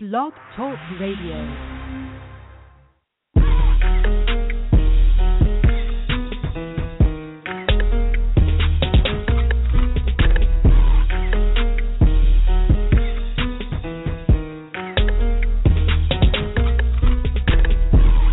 [0.00, 1.34] Blog Talk Radio.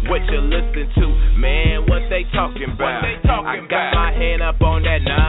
[0.05, 1.87] What you listen to, man?
[1.89, 3.03] What they talking about?
[3.03, 5.24] I got my hand up on that knob,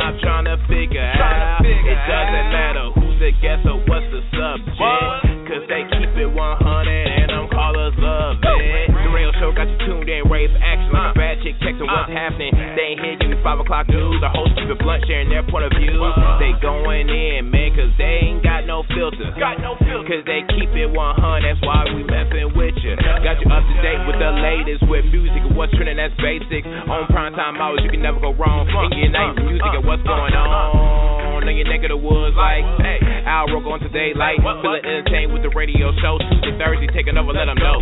[13.57, 14.21] 5 o'clock news.
[14.21, 15.97] The host keep it blunt, sharing their point of view.
[16.37, 19.33] They going in, man, cause they ain't got no filter.
[19.41, 20.05] Got no filter.
[20.05, 22.93] Cause they keep it 100, that's why we messing with you.
[23.01, 26.69] Got you up to date with the latest with music and what's trending, that's basic.
[26.69, 28.69] On prime time hours, you can never go wrong.
[28.69, 31.41] And get nice music and what's going on.
[31.41, 35.33] On your neck of the woods, like, hey, Al Roker on today, like, feeling entertained
[35.33, 36.19] with the radio show.
[36.19, 37.81] Tuesday, Thursday, take another, let them know.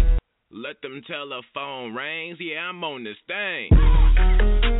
[0.52, 4.73] Let them telephone rings, yeah, I'm on this thing.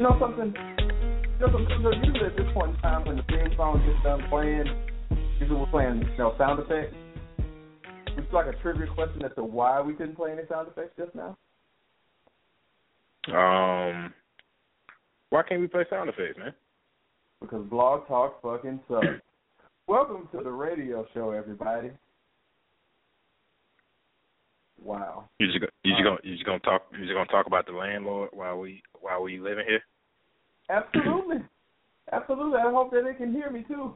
[0.00, 0.54] You know something?
[0.56, 1.78] You know something?
[1.82, 4.64] So usually at this point in time, when the theme song gets done playing,
[5.38, 6.96] usually we're playing, you know, sound effects.
[8.16, 11.14] It's like a trivia question as to why we couldn't play any sound effects just
[11.14, 11.36] now.
[13.28, 14.14] Um,
[15.28, 16.54] why can't we play sound effects, man?
[17.42, 19.06] Because Blog Talk fucking sucks.
[19.86, 21.90] Welcome to the radio show, everybody.
[24.82, 25.28] Wow.
[25.38, 27.72] You just you just gonna you just gonna talk you just gonna talk about the
[27.72, 29.80] landlord while we while we living here?
[30.68, 31.38] Absolutely.
[32.12, 32.58] Absolutely.
[32.58, 33.94] I hope that they can hear me too.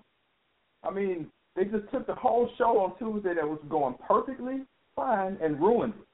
[0.82, 4.62] I mean, they just took the whole show on Tuesday that was going perfectly
[4.94, 6.06] fine and ruined it.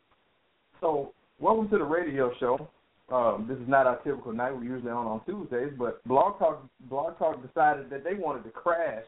[0.81, 2.69] So, welcome to the radio show.
[3.13, 4.55] Um, this is not our typical night.
[4.55, 8.51] We're usually on on Tuesdays, but Blog Talk Blog Talk decided that they wanted to
[8.51, 9.05] crash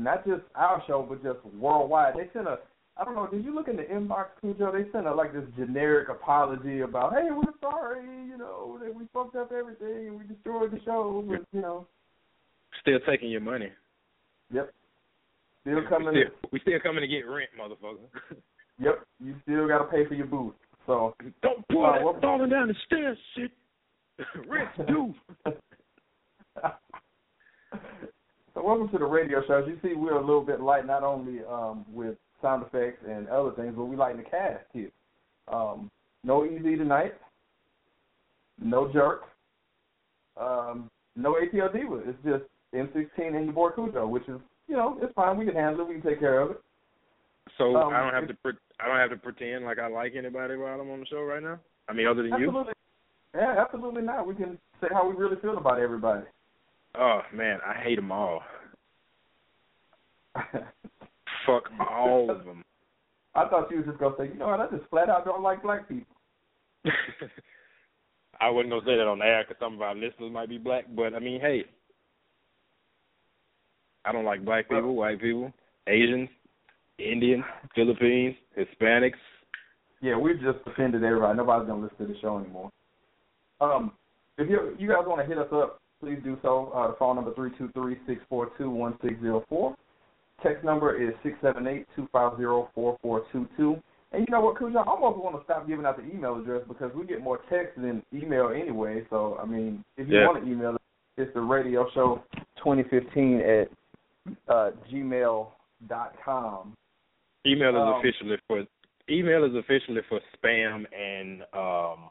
[0.00, 2.14] not just our show, but just worldwide.
[2.14, 2.58] They sent a
[3.00, 3.26] I don't know.
[3.26, 4.72] Did you look in the inbox, Khujoe?
[4.72, 9.06] They sent a like this generic apology about, "Hey, we're sorry, you know, that we
[9.14, 11.86] fucked up everything and we destroyed the show." But you know,
[12.82, 13.70] Still taking your money.
[14.52, 14.72] yep,
[15.62, 16.14] still coming.
[16.14, 18.08] We still, we still coming to get rent, motherfucker.
[18.82, 20.54] Yep, you still got to pay for your booth.
[20.86, 23.50] So Don't pull Uh, that falling down the stairs, shit.
[24.48, 25.12] Rent's due.
[28.54, 29.58] so welcome to the radio show.
[29.62, 33.28] As you see, we're a little bit light, not only um, with sound effects and
[33.28, 34.90] other things, but we lighten the cast here.
[35.48, 35.90] Um,
[36.24, 37.14] no easy tonight.
[38.62, 39.22] No jerk.
[40.36, 42.02] Um, no ATL Diva.
[42.06, 45.36] It's just M16 and your boy Khujoe, which is you know it's fine.
[45.36, 45.88] We can handle it.
[45.88, 46.60] We can take care of it.
[47.58, 50.12] So Um, I don't have to pre- I don't have to pretend like I like
[50.16, 51.58] anybody while I'm on the show right now.
[51.88, 52.64] I mean, other than you.
[53.34, 54.26] Yeah, absolutely not.
[54.26, 56.24] We can say how we really feel about everybody.
[56.96, 58.42] Oh man, I hate them all.
[61.46, 62.64] Fuck all of them.
[63.34, 64.60] I thought you was just gonna say, you know what?
[64.60, 66.16] I just flat out don't like black people.
[68.40, 70.58] I wasn't gonna say that on the air because some of our listeners might be
[70.58, 71.64] black, but I mean, hey,
[74.04, 75.52] I don't like black people, white people,
[75.86, 76.28] Asians,
[76.98, 79.12] Indians, Philippines, Hispanics.
[80.00, 81.36] Yeah, we've just offended everybody.
[81.36, 82.70] Nobody's gonna listen to the show anymore.
[83.60, 83.92] Um,
[84.38, 86.72] if you you guys want to hit us up, please do so.
[86.74, 89.76] Uh, the phone number three two three six four two one six zero four.
[90.42, 93.76] Text number is six seven eight two five zero four four two two.
[94.12, 94.76] And you know what, Khujoe?
[94.84, 97.76] I almost want to stop giving out the email address because we get more text
[97.80, 99.04] than email anyway.
[99.10, 100.26] So I mean, if you Yeah.
[100.26, 100.76] want to email,
[101.16, 102.22] it's the radio show
[102.56, 103.70] twenty fifteen at
[104.48, 105.48] uh, gmail
[105.88, 106.74] dot com.
[107.46, 108.66] Email is Um, officially for
[109.08, 112.10] email is officially for spam and um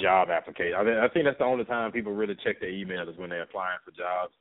[0.00, 0.74] job application.
[0.74, 3.30] I, think- I think that's the only time people really check their email is when
[3.30, 4.34] they're applying for jobs.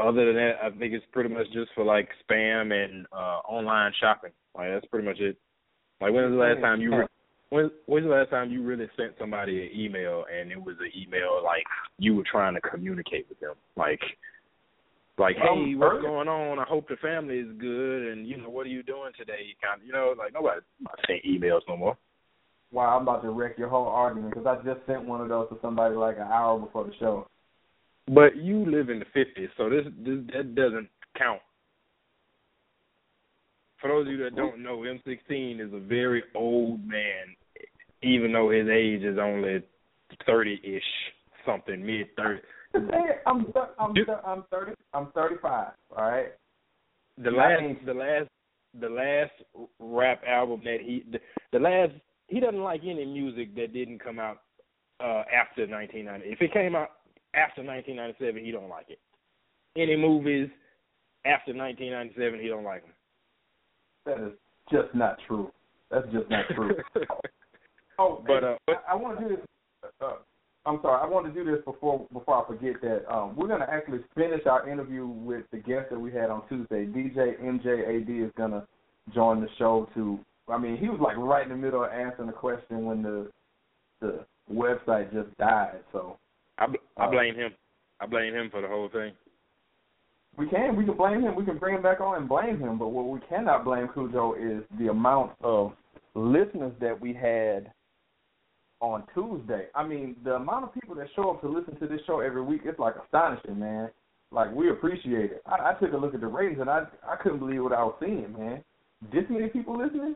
[0.00, 3.92] Other than that, I think it's pretty much just for like spam and uh online
[4.00, 4.32] shopping.
[4.56, 5.36] Like that's pretty much it.
[6.00, 7.06] Like when was the last time you re-
[7.50, 10.90] when when's the last time you really sent somebody an email and it was an
[10.96, 11.64] email like
[11.98, 13.54] you were trying to communicate with them?
[13.76, 14.00] Like
[15.20, 16.58] like, Um, hey, what's going on?
[16.58, 19.54] I hope the family is good, and you know, what are you doing today?
[19.62, 20.60] Kind of, you know, like nobody
[21.06, 21.96] sending emails no more.
[22.72, 25.50] Wow, I'm about to wreck your whole argument because I just sent one of those
[25.50, 27.26] to somebody like an hour before the show.
[28.08, 31.40] But you live in the fifties, so this, this that doesn't count.
[33.80, 37.34] For those of you that don't know, M16 is a very old man,
[38.02, 39.62] even though his age is only
[40.26, 40.82] thirty-ish,
[41.46, 42.40] something mid thirty.
[42.74, 45.72] I'm thir- I'm thir- I'm thirty I'm thirty five.
[45.96, 46.32] All right.
[47.22, 48.28] The last, the last,
[48.80, 49.32] the last
[49.78, 51.18] rap album that he, the,
[51.52, 51.92] the last,
[52.28, 54.38] he doesn't like any music that didn't come out
[55.00, 56.26] uh after 1990.
[56.26, 56.90] If it came out
[57.34, 58.98] after 1997, he don't like it.
[59.76, 60.48] Any movies
[61.24, 62.92] after 1997, he don't like them.
[64.06, 64.32] That is
[64.70, 65.50] just not true.
[65.90, 66.72] That's just not true.
[67.98, 69.46] oh, but hey, uh, but, I, I want to do this.
[70.00, 70.14] Uh,
[70.66, 71.00] I'm sorry.
[71.02, 74.00] I want to do this before before I forget that um, we're going to actually
[74.14, 76.86] finish our interview with the guest that we had on Tuesday.
[76.86, 78.66] DJ MJAD is going to
[79.14, 80.18] join the show to.
[80.48, 83.30] I mean, he was like right in the middle of answering the question when the
[84.00, 85.80] the website just died.
[85.92, 86.18] So
[86.60, 86.66] I
[86.96, 87.52] I uh, blame him.
[88.00, 89.12] I blame him for the whole thing.
[90.36, 91.34] we can we can blame him.
[91.34, 92.78] We can bring him back on and blame him.
[92.78, 95.72] But what we cannot blame Khujoe is the amount of
[96.14, 97.72] listeners that we had
[98.80, 99.66] on Tuesday.
[99.74, 102.42] I mean, the amount of people that show up to listen to this show every
[102.42, 103.90] week, it's like astonishing, man.
[104.32, 105.42] Like we appreciate it.
[105.46, 107.82] I, I took a look at the ratings and I I couldn't believe what I
[107.82, 108.62] was seeing, man.
[109.12, 110.14] This many people listening?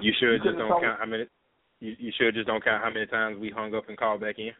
[0.00, 1.24] You sure You just don't count how many?
[1.80, 4.38] You, you sure just don't count how many times we hung up and called back
[4.38, 4.50] in?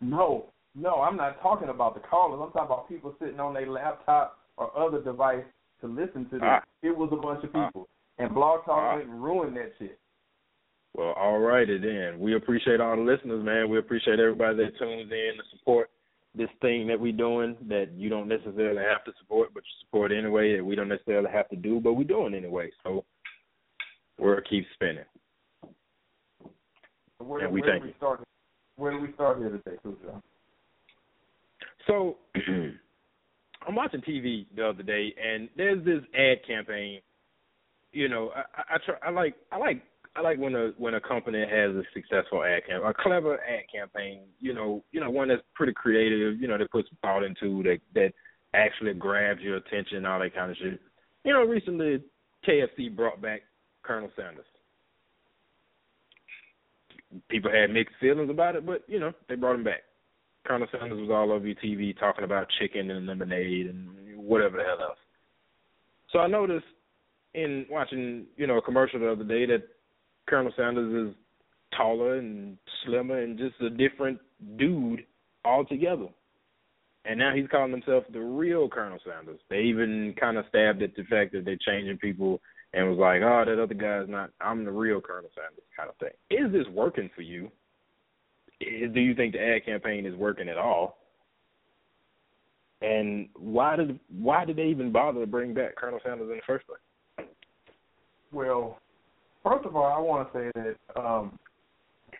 [0.00, 2.40] No, no, I'm not talking about the callers.
[2.42, 5.44] I'm talking about people sitting on their laptop or other device
[5.80, 6.40] to listen to this.
[6.42, 6.62] Ah.
[6.82, 7.66] It was a bunch of Ah.
[7.66, 7.88] people,
[8.18, 8.96] and Blog Talk Ah.
[8.96, 9.98] went and ruined that shit.
[10.94, 12.20] Well, all righty then.
[12.20, 13.68] We appreciate all the listeners, man.
[13.68, 15.90] We appreciate everybody that tunes in to support
[16.36, 20.12] this thing that we're doing that you don't necessarily have to support, but you support
[20.12, 22.70] anyway that we don't necessarily have to do, but we're doing anyway.
[22.82, 23.04] So
[24.18, 25.04] world keeps spinning.
[27.18, 27.94] Where, And we where thank we you.
[27.96, 28.20] start?
[28.76, 30.20] Where do we start here today, Khujoe?
[31.86, 32.16] So
[33.66, 37.00] I'm watching TV the other day, and there's this ad campaign.
[37.92, 38.94] You know, I, I, try.
[39.06, 39.34] I like.
[39.52, 39.82] I like.
[40.16, 43.64] I like when a when a company has a successful ad campaign, a clever ad
[43.72, 44.22] campaign.
[44.40, 46.40] You know, you know, one that's pretty creative.
[46.40, 48.12] You know, that puts thought into that that
[48.54, 50.80] actually grabs your attention, all that kind of shit.
[51.24, 52.02] You know, recently
[52.46, 53.42] KFC brought back
[53.82, 54.46] Colonel Sanders.
[57.28, 59.82] People had mixed feelings about it, but you know, they brought him back.
[60.46, 64.64] Colonel Sanders was all over your TV talking about chicken and lemonade and whatever the
[64.64, 64.98] hell else.
[66.12, 66.66] So I noticed
[67.34, 69.62] in watching, you know, a commercial the other day that
[70.28, 71.14] Colonel Sanders is
[71.76, 74.18] taller and slimmer and just a different
[74.56, 75.04] dude
[75.44, 76.08] altogether.
[77.06, 79.40] And now he's calling himself the real Colonel Sanders.
[79.50, 82.40] They even kind of stabbed at the fact that they're changing people
[82.74, 85.96] and was like, oh, that other guy's not, I'm the real Colonel Sanders kind of
[85.96, 86.10] thing.
[86.30, 87.50] Is this working for you?
[88.60, 90.98] Do you think the ad campaign is working at all?
[92.82, 96.42] And why did why did they even bother to bring back Colonel Sanders in the
[96.46, 97.28] first place?
[98.32, 98.78] Well,
[99.42, 101.38] first of all, I want to say that um,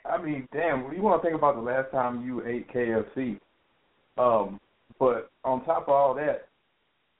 [0.04, 3.38] I mean, damn, you want to think about the last time you ate KFC.
[4.16, 4.60] Um,
[4.98, 6.48] but on top of all that,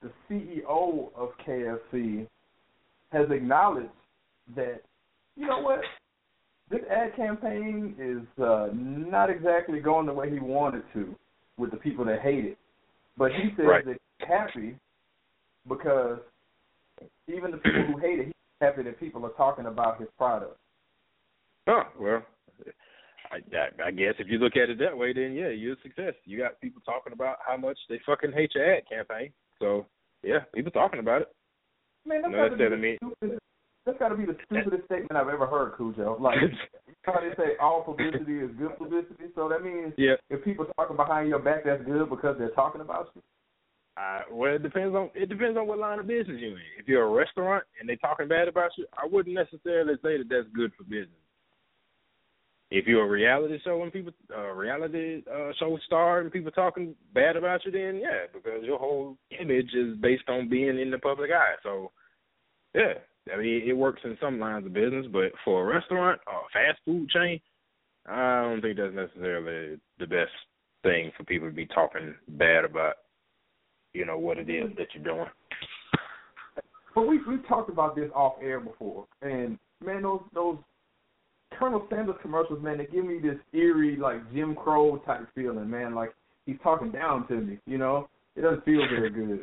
[0.03, 2.27] the CEO of KFC
[3.15, 3.89] has acknowledged
[4.55, 4.83] that
[5.37, 5.81] you know what
[6.71, 11.15] this ad campaign is uh, not exactly going the way he wanted to
[11.57, 12.59] with the people that hate it.
[13.17, 13.85] But he says Right.
[13.85, 14.77] that he's happy
[15.69, 16.19] because
[17.29, 20.57] even the people who hate it, he's happy that people are talking about his product.
[21.67, 22.23] Oh well,
[23.31, 25.83] I, I, I guess if you look at it that way, then yeah, you're a
[25.83, 26.15] success.
[26.25, 29.31] You got people talking about how much they fucking hate your ad campaign.
[29.59, 29.87] So
[30.23, 31.29] yeah, people talking about it.
[32.07, 33.41] Man, that's No, got to that be doesn't the mean- stupidest.
[33.87, 36.19] That's got to be the stupidest statement I've ever heard, Khujoe.
[36.21, 36.39] Like,
[37.05, 39.25] how they say all publicity is good publicity.
[39.35, 40.15] So that means Yeah.
[40.31, 43.23] if people talking behind your back, that's good because they're talking about you.
[43.97, 46.65] Uh, well, it depends on it depends on what line of business you're in.
[46.79, 50.27] If you're a restaurant and they talking bad about you, I wouldn't necessarily say that
[50.29, 51.21] that's good for business.
[52.71, 56.95] If you're a reality show and people, uh, reality uh, show star and people talking
[57.13, 60.99] bad about you, then yeah, because your whole image is based on being in the
[60.99, 61.55] public eye.
[61.63, 61.93] So,
[62.75, 62.95] yeah,
[63.33, 66.53] I mean it works in some lines of business, but for a restaurant or a
[66.53, 67.41] fast food chain,
[68.07, 70.33] I don't think that's necessarily the best
[70.83, 72.95] thing for people to be talking bad about
[73.93, 75.29] you know what it is that you're doing.
[76.95, 80.59] But we we talked about this off air before, and man, those those
[81.59, 85.95] Colonel Sanders commercials, man, they give me this eerie like Jim Crow type feeling, man.
[85.95, 86.15] Like
[86.47, 88.09] he's talking down to me, you know.
[88.37, 89.43] It doesn't feel very good.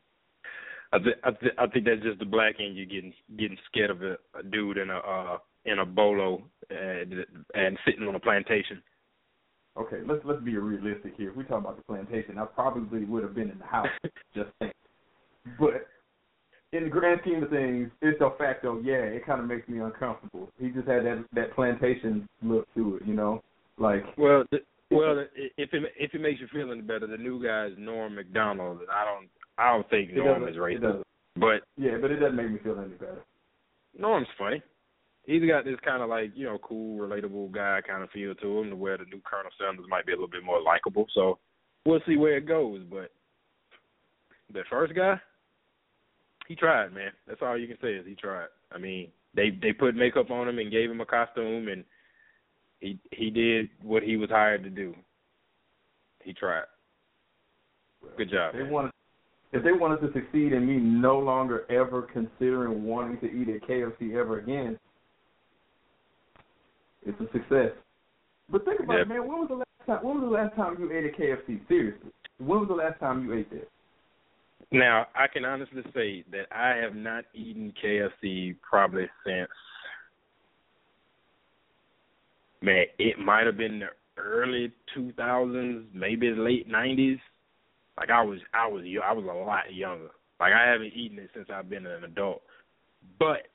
[0.94, 3.91] I th- I, th- I think that's just the black in you getting getting scared
[3.91, 7.13] of a, a dude in a uh in a bolo and
[7.53, 8.82] and sitting on a plantation.
[9.77, 11.30] Okay, let's let's be realistic here.
[11.30, 13.88] If we talk about the plantation, I probably would have been in the house
[14.36, 14.74] just saying.
[15.58, 15.88] But
[16.74, 18.80] in the grand scheme of things, it's a facto.
[18.82, 20.50] Yeah, it kind of makes me uncomfortable.
[20.60, 23.42] He just had that that plantation look to it, you know,
[23.78, 27.42] like Well, th- well, if it if it makes you feel any better, the new
[27.44, 28.80] guy is Norm Macdonald.
[28.82, 31.04] and I don't I don't think Norm is racist,
[31.36, 33.24] but Yeah, but it doesn't make me feel any better.
[33.98, 34.62] Norm's funny.
[35.25, 38.60] he's got this kind of like you know cool, relatable guy kind of feel to
[38.60, 41.06] him, to where the new Colonel Sanders might be a little bit more likable.
[41.13, 41.38] So
[41.86, 42.82] we'll see where it goes.
[42.90, 43.12] But
[44.54, 45.20] the first guy,
[46.48, 47.12] he tried, man.
[47.27, 48.48] That's all you can say is he tried.
[48.71, 51.83] I mean, they they put makeup on him and gave him a costume, and
[52.79, 54.95] he he did what he was hired to do.
[56.24, 56.63] He tried.
[58.17, 58.53] Good job.
[58.53, 58.71] They man.
[58.71, 58.91] wanted
[59.53, 63.67] if they wanted to succeed in me no longer ever considering wanting to eat at
[63.67, 64.79] KFC ever again,
[67.05, 67.71] it's a success.
[68.50, 69.01] But think about Yeah.
[69.01, 69.27] it, man.
[69.27, 70.03] When was the last time?
[70.03, 71.60] When was the last time you ate at KFC?
[71.67, 73.67] Seriously, when was the last time you ate there?
[74.72, 79.50] Now, I can honestly say that I have not eaten KFC probably since
[82.62, 83.88] man, it might have been the
[84.18, 87.20] early 2000s, maybe the late 90s.
[87.98, 90.12] Like I was I was I was a lot younger.
[90.40, 92.42] Like I haven't eaten it since I've been an adult.
[93.20, 93.48] But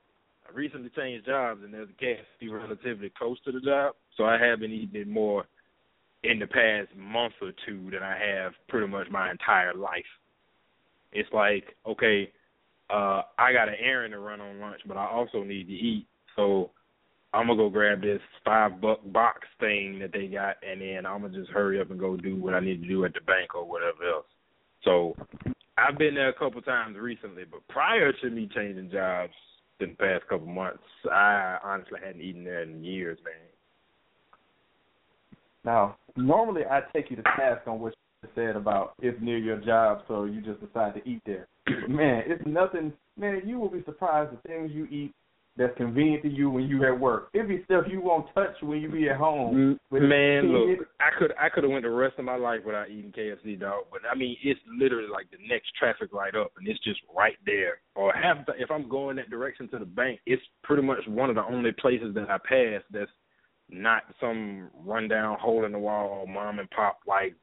[0.46, 4.38] I recently changed jobs and there's a KFC relatively close to the job, so I
[4.38, 5.46] have been eating it more
[6.24, 10.04] in the past month or two than I have pretty much my entire life
[11.16, 12.30] it's like okay
[12.90, 16.06] uh i got an errand to run on lunch but i also need to eat.
[16.36, 16.70] So
[17.32, 21.22] i'm gonna go grab this five buck box thing that they got and then i'm
[21.22, 23.54] gonna just hurry up and go do what i need to do at the bank
[23.54, 24.26] or whatever else.
[24.84, 25.16] So
[25.78, 29.32] i've been there a couple times recently but prior to me changing jobs
[29.80, 33.34] in the past couple months i honestly hadn't eaten there in years man.
[35.66, 37.92] Now, normally I take you to task on what
[38.34, 41.48] said about it's near your job, so you just decide to eat there.
[41.88, 42.92] Man, it's nothing.
[43.16, 45.14] Man, you will be surprised the things you eat
[45.56, 47.30] that's convenient to you when you at work.
[47.32, 49.54] It be stuff you won't touch when you be at home.
[49.54, 52.60] Mm, but Man, look, I could I could have went the rest of my life
[52.64, 53.84] without eating KFC, dog.
[53.90, 57.36] But I mean, it's literally like the next traffic light up, and it's just right
[57.46, 57.78] there.
[57.94, 61.30] Or half the, if I'm going that direction to the bank, it's pretty much one
[61.30, 63.10] of the only places that I pass that's
[63.68, 67.34] not some rundown hole in the wall mom and pop like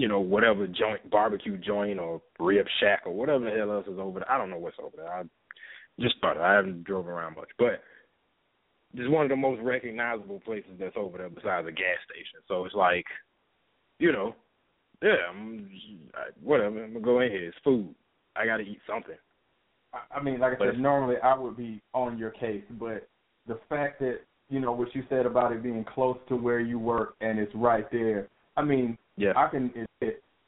[0.00, 3.98] you know whatever joint barbecue joint or rib shack or whatever the hell else is
[3.98, 4.30] over there.
[4.30, 5.12] I don't know what's over there.
[5.12, 5.22] I
[6.00, 6.42] just started.
[6.42, 7.82] I haven't drove around much, but
[8.94, 12.40] it's one of the most recognizable places that's over there besides a gas station.
[12.48, 13.04] So it's like,
[13.98, 14.34] you know,
[15.02, 15.70] yeah, I'm,
[16.14, 16.84] I, whatever.
[16.84, 17.48] I'm gonna go in here.
[17.48, 17.94] It's food.
[18.34, 19.16] I got to eat something.
[19.92, 23.08] I- I mean, like I But said, normally I would be on your case, but
[23.46, 26.78] the fact that you know what you said about it being close to where you
[26.78, 28.28] work and it's right there.
[28.56, 29.32] I mean, Yeah.
[29.36, 29.85] I can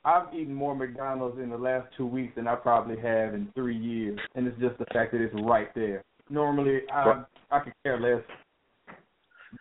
[0.05, 3.77] I've eaten more McDonald's in the last two weeks than I probably have in three
[3.77, 6.05] years, and it's just the fact that it's right there.
[6.31, 7.25] Normally, I.
[7.51, 8.23] I could care less.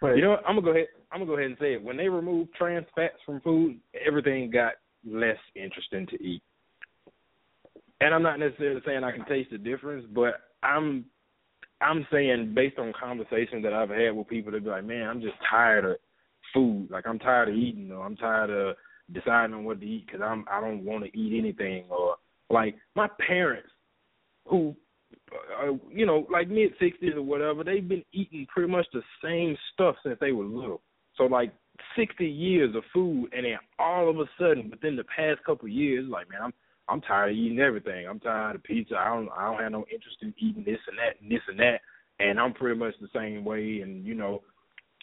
[0.01, 0.44] But You know what?
[0.48, 0.88] I'm gonna go ahead.
[1.12, 1.84] I'm gonna go ahead and say it.
[1.84, 4.74] When they removed trans fats from food, everything got
[5.06, 6.44] less interesting to eat.
[8.01, 11.06] And I'm not necessarily saying I can taste the difference, but I'm
[11.79, 15.22] I'm saying based on conversations that I've had with people that be like, man, I'm
[15.22, 15.96] just tired of
[16.53, 16.89] food.
[16.91, 18.75] Like I'm tired of eating, or I'm tired of
[19.12, 22.16] deciding on what to eat because I'm I don't want to eat anything, or
[22.50, 23.70] like my parents
[24.48, 24.76] who
[25.32, 29.58] uh, you know, like mid sixties or whatever, they've been eating pretty much the same
[29.74, 30.82] stuff since they were little.
[31.16, 31.54] So like
[31.96, 35.72] sixty years of food, and then all of a sudden, within the past couple of
[35.72, 36.54] years, like man, I'm
[36.90, 38.08] I'm tired of eating everything.
[38.08, 38.96] I'm tired of pizza.
[38.96, 41.60] I don't I don't have no interest in eating this and that and this and
[41.60, 41.82] that.
[42.20, 43.82] And I'm pretty much the same way.
[43.82, 44.42] And you know,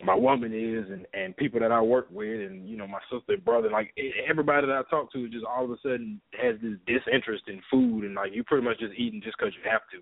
[0.02, 3.34] my woman is, and and people that I work with, and you know, my sister
[3.34, 3.94] and brother, like
[4.28, 8.04] everybody that I talk to, just all of a sudden has this disinterest in food,
[8.04, 9.98] and like you pretty much just eating just because you have to.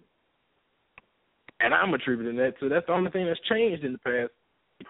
[1.61, 4.33] And I'm attributing that to that's the only thing that's changed in the past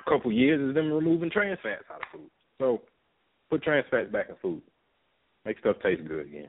[0.08, 2.30] couple years is them removing trans fats out of food.
[2.58, 2.80] So
[3.50, 4.62] put trans fats back in food.
[5.44, 6.48] Make stuff taste good again.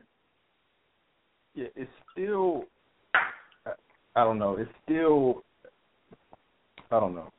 [1.56, 2.66] yeah, it's still
[4.16, 4.58] I don't know.
[4.58, 5.44] It's still
[6.92, 7.32] I don't know.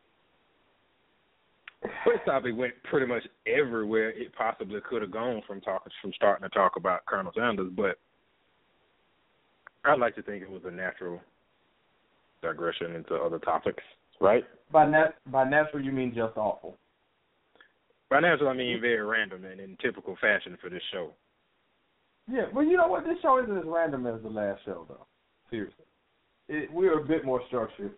[1.85, 6.49] This topic went pretty much everywhere it possibly could have gone from talking from starting
[6.49, 7.99] to talk about Colonel Sanders, but
[9.85, 11.21] I'd like to think it was a natural
[12.43, 13.83] digression into other topics,
[14.21, 14.45] right?
[14.73, 16.77] By nat by natural you mean just awful.
[18.11, 21.13] By natural I mean very random and in typical fashion for this show.
[22.31, 23.05] Yeah, well, you know what?
[23.05, 25.07] This show isn't as random as the last show, though.
[25.51, 25.85] Seriously,
[26.49, 27.93] it, we're a bit more structured.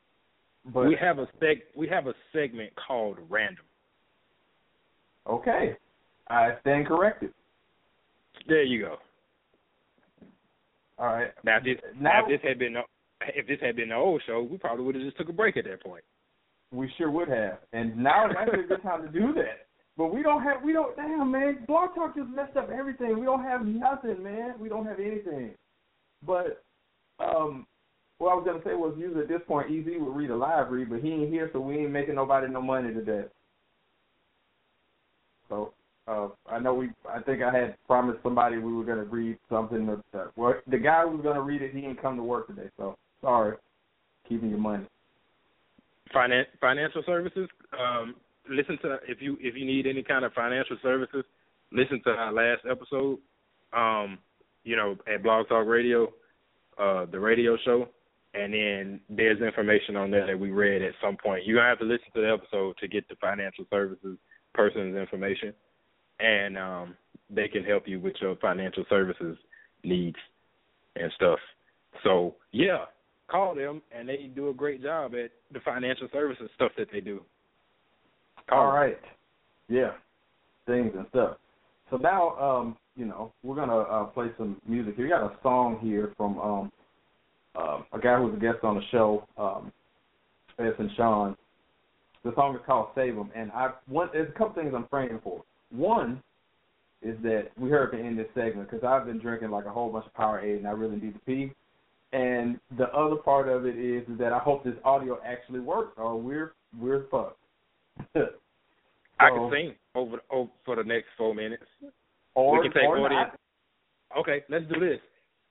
[0.75, 3.65] But we have a seg we have a segment called Random.
[5.29, 5.77] Okay,
[6.29, 7.33] I stand corrected.
[8.49, 8.97] There you go.
[10.99, 11.33] All right.
[11.45, 12.85] Now if this Now- now, if this had been the-
[13.35, 15.57] if this had been the old show, we probably would have just took a break
[15.57, 16.05] at that point.
[16.73, 17.59] We sure would have.
[17.73, 19.67] And now is actually a good time to do that.
[19.97, 21.65] But we don't have, we don't, damn, man.
[21.67, 23.19] Blog Talk just messed up everything.
[23.19, 24.55] We don't have nothing, man.
[24.59, 25.55] We don't have anything.
[26.23, 26.63] But
[27.19, 27.67] um,
[28.19, 30.71] what I was gonna say was usually at this point Easy would read a live
[30.71, 33.25] read, but he ain't here, so we ain't making nobody no money today.
[35.49, 35.73] So
[36.09, 36.91] uh, I know we.
[37.09, 39.87] I think I had promised somebody we were gonna read something.
[39.87, 42.47] That, uh, well, the guy who was gonna read it, he didn't come to work
[42.47, 42.71] today.
[42.77, 43.57] So sorry,
[44.29, 44.87] keeping your money.
[46.15, 47.49] Finan- financial services.
[47.79, 48.15] Um,
[48.49, 51.25] listen to if you if you need any kind of financial services,
[51.73, 53.19] listen to our last episode.
[53.73, 54.19] Um,
[54.63, 56.13] you know, at Blog Talk Radio,
[56.79, 57.89] uh, the radio show,
[58.35, 61.45] and then there's information on there that we read at some point.
[61.45, 64.19] You're gonna have to listen to the episode to get the financial services
[64.57, 65.53] person's information,
[66.19, 66.97] and um,
[67.31, 69.37] they can help you with your financial services
[69.85, 70.17] needs
[70.97, 71.39] and stuff.
[72.03, 72.87] So yeah,
[73.29, 77.01] call them, and they do a great job at the financial services stuff that they
[77.01, 77.23] do.
[78.49, 78.95] Call All them.
[79.69, 79.93] Yeah.
[80.67, 81.37] Things and stuff.
[81.91, 85.05] So now, um, you know, we're gonna uh, play some music here.
[85.05, 86.73] We got a song here from um,
[87.55, 89.73] uh, a guy who was a guest on the show, um,
[90.59, 91.37] Edson Sean.
[92.27, 94.11] The song is called "Save 'Em," and I one.
[94.13, 95.45] There's a couple things I'm praying for.
[95.71, 96.21] One
[97.01, 99.93] is that we heard to end this segment because I've been drinking like a whole
[99.93, 101.53] bunch of Powerade and I really need to pee.
[102.13, 105.93] And the other part of it is, is that I hope this audio actually works,
[105.97, 107.39] or we're we're fucked.
[109.21, 111.65] I can sing over, over for the next four minutes.
[112.35, 113.31] Or, we can take or audience.
[114.13, 114.21] not.
[114.21, 114.99] Okay, let's do this.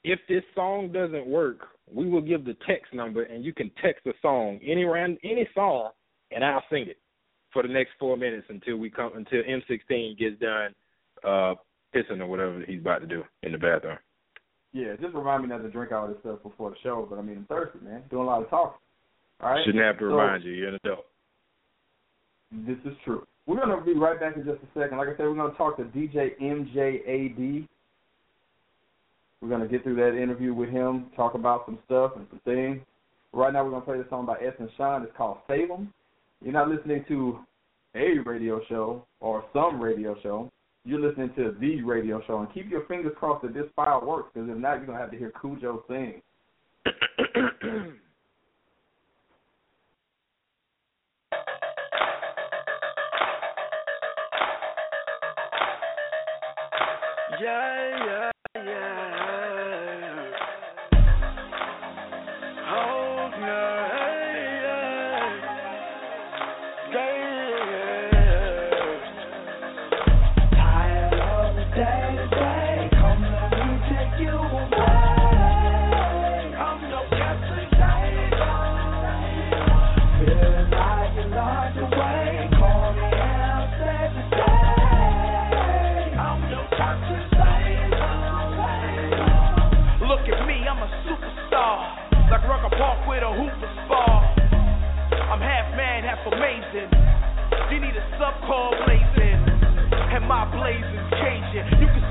[0.04, 4.06] If this song doesn't work, we will give the text number, and you can text
[4.08, 5.92] a song, any ran, any song,
[6.32, 6.98] and I'll sing it
[7.52, 10.74] for the next four minutes until we come until M16 gets done
[11.24, 11.56] uh
[11.96, 13.98] pissing or whatever he's about to do in the bathroom.
[14.74, 17.08] Yeah, just remind me not to drink all this stuff before the show.
[17.10, 18.04] But I mean, I'm thirsty, man.
[18.10, 18.78] Doing a lot of talking.
[19.42, 19.64] All right.
[19.66, 21.06] Shouldn't have to So- remind you, you're an adult.
[22.52, 23.26] This is true.
[23.46, 24.98] We're gonna be right back in just a second.
[24.98, 27.68] Like I said, we're gonna talk to DJ MJAD.
[29.42, 32.82] We're gonna get through that interview with him, talk about some stuff and some things.
[33.34, 35.04] Right now, we're gonna play this song by Edson Sean.
[35.04, 35.94] It's called "Save 'Em."
[36.42, 37.40] You're not listening to
[37.96, 40.52] a radio show or some radio show.
[40.84, 44.30] You're listening to the radio show, and keep your fingers crossed that this file works.
[44.34, 46.22] Because if not, you're gonna have to hear Khujoe sing.
[57.42, 57.95] Yeah,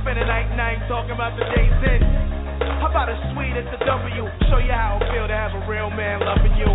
[0.04, 2.04] spend a night night talking about the days in.
[2.84, 4.28] How about a suite at the W?
[4.52, 6.68] Show you how it feel to have a real man loving you.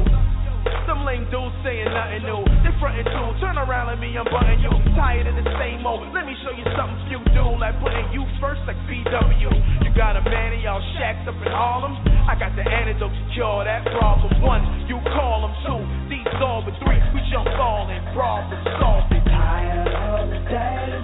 [0.90, 2.42] Some lame dudes saying nothing new.
[2.66, 3.28] They frontin' too.
[3.38, 4.74] Turn around let me unbutton you.
[4.98, 6.10] Tired of the same old.
[6.10, 7.54] Let me show you something few do.
[7.62, 9.54] Like putting you first like BW.
[9.86, 12.02] You got a man in y'all shacks up in Harlem.
[12.26, 14.42] I got the antidote to cure that problem.
[14.42, 15.54] One, you call them.
[15.70, 16.98] Two, these all but three.
[17.14, 18.02] We jump all in.
[18.18, 19.14] Problem solved.
[19.30, 20.99] Tired of the day.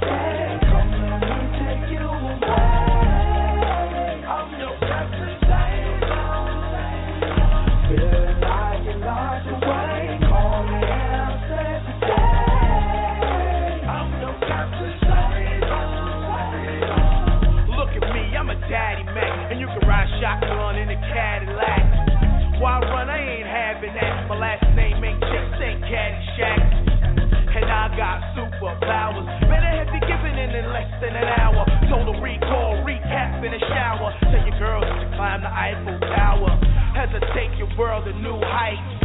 [37.78, 39.04] World to new heights.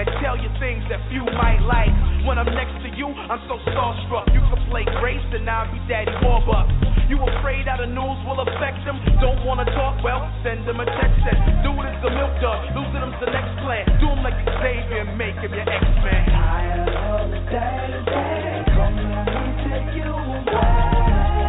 [0.00, 1.92] And tell you things that few might like.
[2.24, 4.32] When I'm next to you, I'm so starstruck.
[4.32, 6.72] You can play Grace and I'll be Daddy Warbucks.
[7.12, 8.96] You afraid how the news will affect them?
[9.20, 10.00] Don't wanna talk?
[10.00, 11.20] Well, send them a text
[11.62, 12.64] do it as the milk dog.
[12.74, 13.84] Losing them's the next plan.
[14.00, 16.24] Do them like Xavier make him your X-Man.
[16.32, 18.64] Tired of the day day.
[18.72, 21.39] Come let me take you away.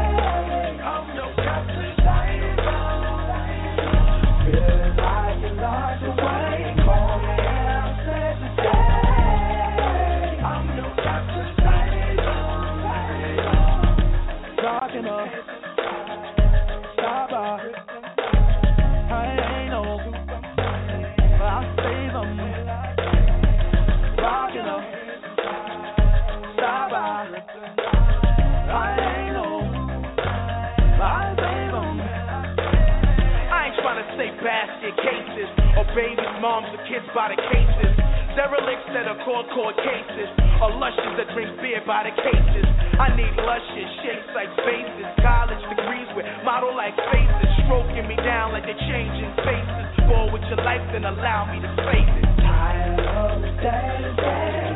[36.52, 37.96] Moms with kids by the cases.
[38.36, 40.28] Derelicts that are called court cases.
[40.60, 42.68] Or lushes that drink beer by the cases.
[43.00, 45.08] I need luscious shapes like faces.
[45.24, 47.48] College degrees with model like faces.
[47.64, 49.88] Stroking me down like they're changing faces.
[50.12, 52.28] Bored with your life, then allow me to face it.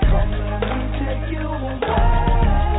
[0.07, 2.74] Come let me take you away.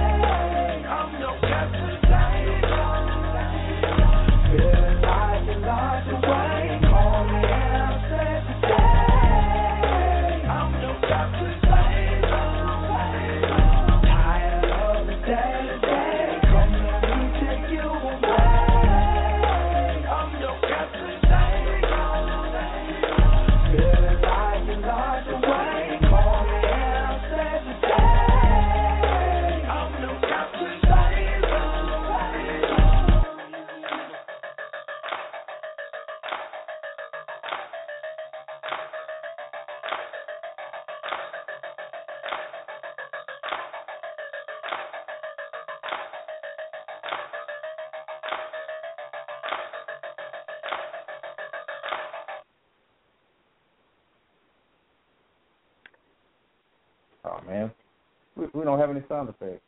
[58.56, 59.60] We, we don't have any sound effects.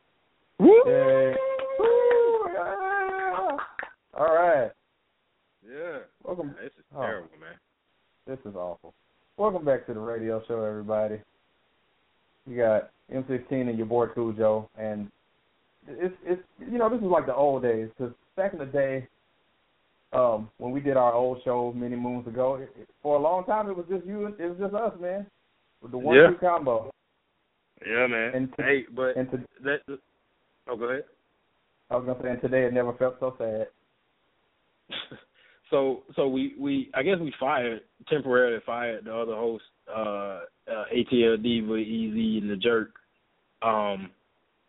[0.59, 0.83] Woo!
[0.87, 1.35] Yay!
[1.79, 2.41] Woo!
[2.55, 3.57] Yeah!
[4.15, 4.71] All right,
[5.63, 5.99] Yeah.
[6.25, 6.55] welcome.
[6.61, 7.03] This is Oh.
[7.03, 7.55] terrible, man.
[8.27, 8.95] This is awful.
[9.37, 11.21] Welcome back to the radio show, everybody.
[12.47, 15.11] You got M16 and your boy Khujoe, and
[15.87, 19.07] it's it's you know this is like the old days because back in the day,
[20.13, 23.45] um, when we did our old show many moons ago, it, it, for a long
[23.45, 25.27] time it was just you, and it was just us, man,
[25.83, 26.29] with the one Yeah.
[26.31, 26.91] two combo.
[27.89, 28.35] Yeah, man.
[28.35, 29.99] And to- hey, but And to, that.
[30.69, 31.05] Oh, go ahead.
[31.91, 33.69] I was gonna say, and today it never felt so sad.
[35.71, 40.85] so so we we I guess we fired temporarily fired the other host uh, uh
[40.95, 42.91] ATL Diva Easy and the Jerk.
[43.63, 44.11] Um,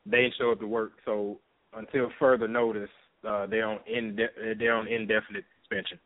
[0.06, 1.40] they didn't show up to work, so
[1.76, 2.90] until further notice,
[3.28, 6.00] uh, they're on inde- they're on indefinite suspension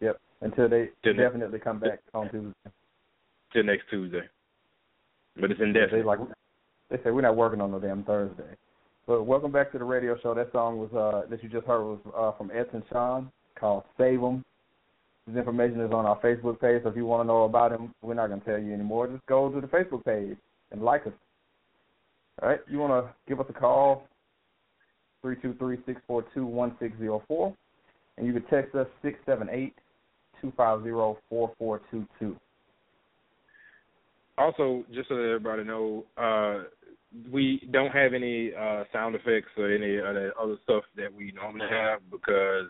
[0.00, 0.20] Yep.
[0.40, 2.70] Until they Till next- definitely come back on Tuesday.
[3.52, 4.28] till next Tuesday.
[5.42, 6.20] But it's They like
[6.88, 8.54] they say we're not working on no damn Thursday.
[9.08, 10.34] But welcome back to the radio show.
[10.34, 13.28] That song was uh that you just heard was uh from Edson Sean
[13.58, 14.44] called Save 'em.
[15.26, 17.92] His information is on our Facebook page, so if you want to know about him,
[18.02, 19.08] we're not gonna tell you anymore.
[19.08, 20.36] Just go to the Facebook page
[20.70, 21.12] and like us.
[22.40, 24.06] All right, you want to give us a call
[25.22, 27.52] three two three six four two one six zero four,
[28.16, 29.74] and you can text us six seven eight
[30.40, 32.36] two five zero four four two two.
[34.38, 36.64] Also, just so that everybody know, uh,
[37.30, 41.66] we don't have any uh, sound effects or any other other stuff that we normally
[41.70, 42.66] have because,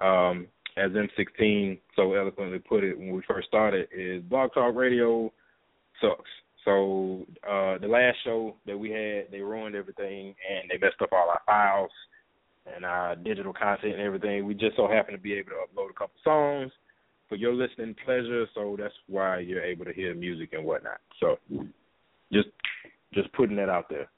[0.00, 5.32] um, as M16 so eloquently put it when we first started, is Blog Talk Radio
[6.00, 6.28] sucks.
[6.66, 11.12] So uh, the last show that we had, they ruined everything and they messed up
[11.12, 11.90] all our files
[12.74, 14.44] and our digital content and everything.
[14.44, 16.72] We just so happen to be able to upload a couple songs
[17.28, 21.00] for your listening pleasure, so that's why you're able to hear music and whatnot.
[21.20, 21.38] So
[22.32, 22.48] just
[23.14, 24.08] just putting that out there.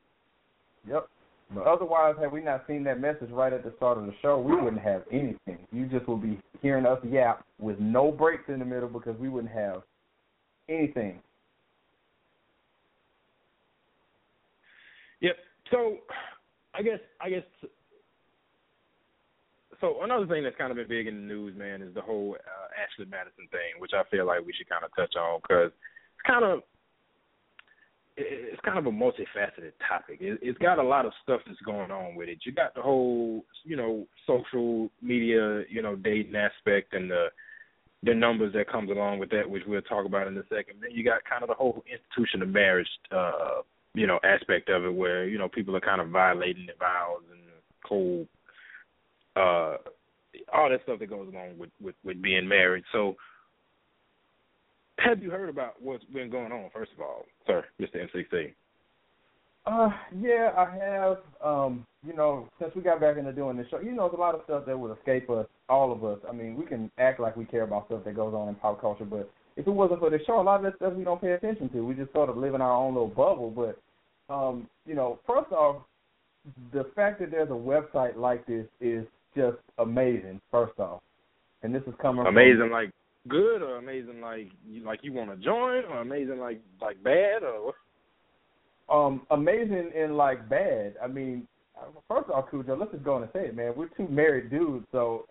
[0.88, 1.08] Yep.
[1.54, 4.38] But otherwise, had we not seen that message right at the start of the show,
[4.38, 5.58] we wouldn't have anything.
[5.72, 9.30] You just would be hearing us yap with no breaks in the middle because we
[9.30, 9.82] wouldn't have
[10.68, 11.20] anything.
[15.20, 15.36] Yep.
[15.70, 15.96] So
[16.74, 17.44] I guess I guess
[19.80, 22.36] so another thing that's kind of been big in the news, man, is the whole
[22.38, 25.70] uh, Ashley Madison thing, which I feel like we should kind of touch on because
[25.70, 26.60] it's kind of
[28.20, 30.18] it's kind of a multifaceted topic.
[30.20, 32.38] It, it's got a lot of stuff that's going on with it.
[32.44, 37.26] You got the whole, you know, social media, you know, dating aspect and the
[38.04, 40.80] the numbers that comes along with that, which we'll talk about in a second.
[40.80, 43.62] Then you got kind of the whole institution of marriage, uh,
[43.94, 47.22] you know, aspect of it, where you know people are kind of violating their vows
[47.32, 47.40] and
[47.84, 48.26] whole,
[49.38, 49.76] uh,
[50.52, 52.84] all that stuff that goes along with with with being married.
[52.92, 53.16] So,
[54.98, 56.70] have you heard about what's been going on?
[56.72, 58.54] First of all, sir, Mister MCC.
[59.66, 61.18] Uh, yeah, I have.
[61.44, 64.20] Um, you know, since we got back into doing this show, you know, there's a
[64.20, 66.18] lot of stuff that would escape us, all of us.
[66.28, 68.80] I mean, we can act like we care about stuff that goes on in pop
[68.80, 71.20] culture, but if it wasn't for the show, a lot of that stuff we don't
[71.20, 71.84] pay attention to.
[71.84, 73.50] We just sort of live in our own little bubble.
[73.50, 75.82] But, um, you know, first off,
[76.72, 79.04] the fact that there's a website like this is
[79.36, 80.40] just amazing.
[80.50, 81.02] First off,
[81.62, 82.90] and this is coming from- Amazing, like
[83.28, 87.42] good, or amazing, like you like you want to join, or amazing, like like bad,
[87.42, 87.74] or
[88.88, 90.94] um amazing and like bad.
[91.02, 91.46] I mean,
[92.08, 93.72] first off, Cujo, let's just go on and say it, man.
[93.76, 95.26] We're two married dudes, so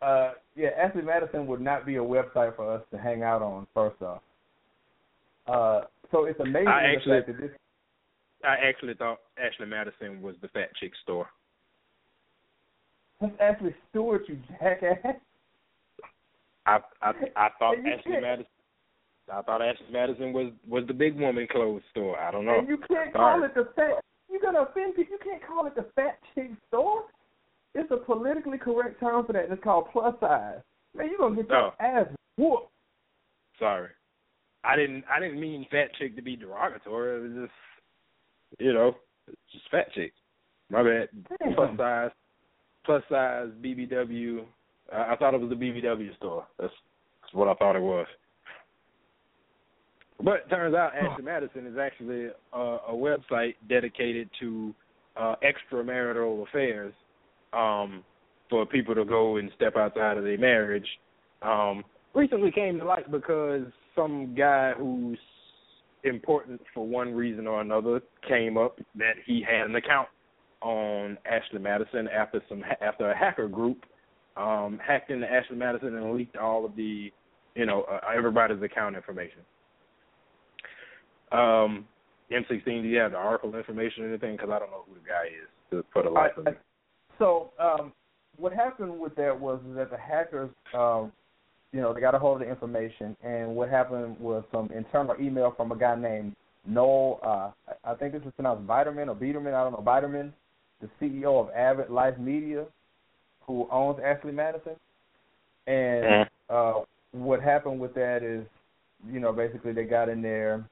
[0.00, 3.66] uh, yeah, Ashley Madison would not be a website for us to hang out on.
[3.74, 4.22] First off,
[5.46, 7.50] uh, so it's amazing I actually- fact that this.
[8.44, 11.28] I actually thought Ashley Madison was the fat chick store.
[13.22, 15.16] That's Ashley Stewart, you jackass.
[16.66, 18.46] I I I thought Ashley Madison.
[19.32, 22.18] I thought Ashley Madison was was the big woman clothes store.
[22.18, 22.58] I don't know.
[22.58, 24.02] And you can't call it the fat.
[24.28, 25.12] You're gonna offend people.
[25.12, 27.04] You can't call it the fat chick store.
[27.74, 30.58] It's a politically correct term for that, and it's called plus size.
[30.94, 31.74] Man, you gonna get your Oh.
[31.78, 32.06] ass
[32.36, 32.70] whooped.
[33.58, 33.88] Sorry,
[34.64, 37.18] I didn't I didn't mean fat chick to be derogatory.
[37.18, 38.96] It was just you know
[39.52, 40.12] just fat chick.
[40.70, 41.08] My bad.
[41.38, 41.54] Damn.
[41.54, 42.10] Plus size,
[42.84, 44.44] plus size BBW.
[44.92, 46.46] I, I thought it was the BBW store.
[46.58, 46.72] That's,
[47.22, 48.06] that's what I thought it was.
[50.22, 54.72] But it turns out Ashley Madison is actually a, a website dedicated to
[55.16, 56.94] uh, extramarital affairs
[57.52, 58.04] um,
[58.48, 60.86] for people to go and step outside of their marriage.
[61.42, 61.82] Um,
[62.14, 63.64] recently came to light because
[63.96, 65.18] some guy who's
[66.04, 70.08] important for one reason or another came up that he had an account
[70.62, 73.84] on Ashley Madison after some after a hacker group
[74.36, 77.12] um, hacked into Ashley Madison and leaked all of the
[77.54, 79.40] you know uh, everybody's account information.
[81.32, 81.86] Um,
[82.30, 84.36] M16, do you have the article information or anything?
[84.36, 86.60] Because I don't know who the guy is to put a I, light on it.
[87.18, 87.92] so um,
[88.36, 91.12] what happened with that was that the hackers, um,
[91.72, 95.16] you know, they got a hold of the information, and what happened was some internal
[95.20, 96.34] email from a guy named
[96.66, 97.20] Noel.
[97.22, 99.54] Uh, I think this is pronounced Biderman or Biederman.
[99.54, 100.32] I don't know Biderman,
[100.82, 102.66] the CEO of Avid Life Media,
[103.46, 104.76] who owns Ashley Madison.
[105.66, 106.28] And Mhm.
[106.50, 106.80] uh,
[107.12, 108.46] what happened with that is,
[109.10, 110.64] you know, basically they got in there,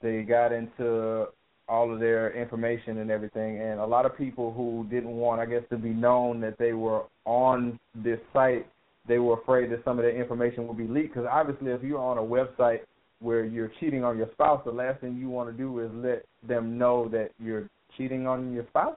[0.00, 1.28] they got into
[1.68, 5.46] all of their information and everything, and a lot of people who didn't want, I
[5.46, 8.66] guess, to be known that they were on this site,
[9.06, 11.14] they were afraid that some of their information would be leaked.
[11.14, 12.80] Because obviously, if you're on a website
[13.20, 16.24] where you're cheating on your spouse, the last thing you want to do is let
[16.42, 18.96] them know that you're cheating on your spouse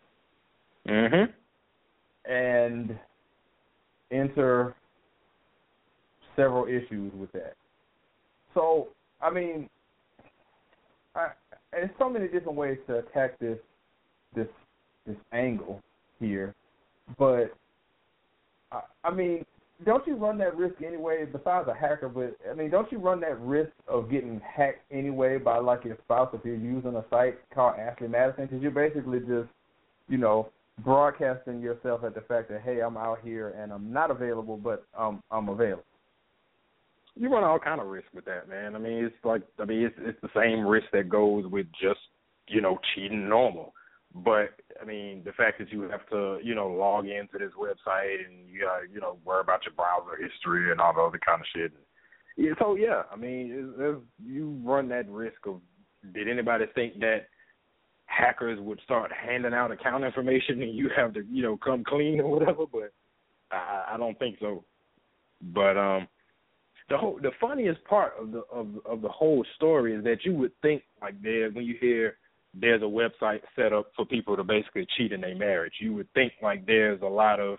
[0.88, 1.34] Mhm.
[2.26, 3.00] and
[4.12, 4.76] enter
[6.36, 7.56] several issues with that.
[8.54, 8.90] So,
[9.22, 9.70] I mean,
[11.16, 11.30] I,
[11.72, 13.58] there's so many different ways to attack this
[14.34, 14.48] this
[15.06, 15.82] this angle
[16.20, 16.54] here,
[17.18, 17.56] but
[18.72, 19.46] I, I mean,
[19.86, 21.26] don't you run that risk anyway?
[21.26, 25.38] Besides a hacker, but I mean, don't you run that risk of getting hacked anyway
[25.38, 28.46] by like your spouse if you're using a site called Ashley Madison?
[28.46, 29.50] Because you're basically just,
[30.08, 30.50] you know,
[30.84, 34.86] broadcasting yourself at the fact that hey, I'm out here and I'm not available, but
[34.98, 35.84] um, I'm available.
[37.16, 38.76] you run all kind of risk with that, man.
[38.76, 42.00] I mean, it's like I mean, it's it's the same risk that goes with just
[42.48, 43.74] you know cheating normal.
[44.14, 48.26] But I mean, the fact that you have to you know log into this website
[48.26, 51.42] and you got you know worry about your browser history and all the other kind
[51.42, 51.72] of shit.
[52.38, 55.62] Yeah, so yeah, I mean, it's, it's, you run that risk of.
[56.14, 57.28] Did anybody think that
[58.16, 62.20] hackers would start handing out account information and you have to you know come clean
[62.20, 62.66] or whatever?
[62.72, 62.94] But
[63.52, 64.64] I, I don't think so.
[65.54, 66.08] But um
[66.90, 70.34] the whole the funniest part of the of of the whole story is that you
[70.34, 72.18] would think like there when you hear
[72.60, 76.12] there's a website set up for people to basically cheat in their marriage, you would
[76.14, 77.58] think like there's a lot of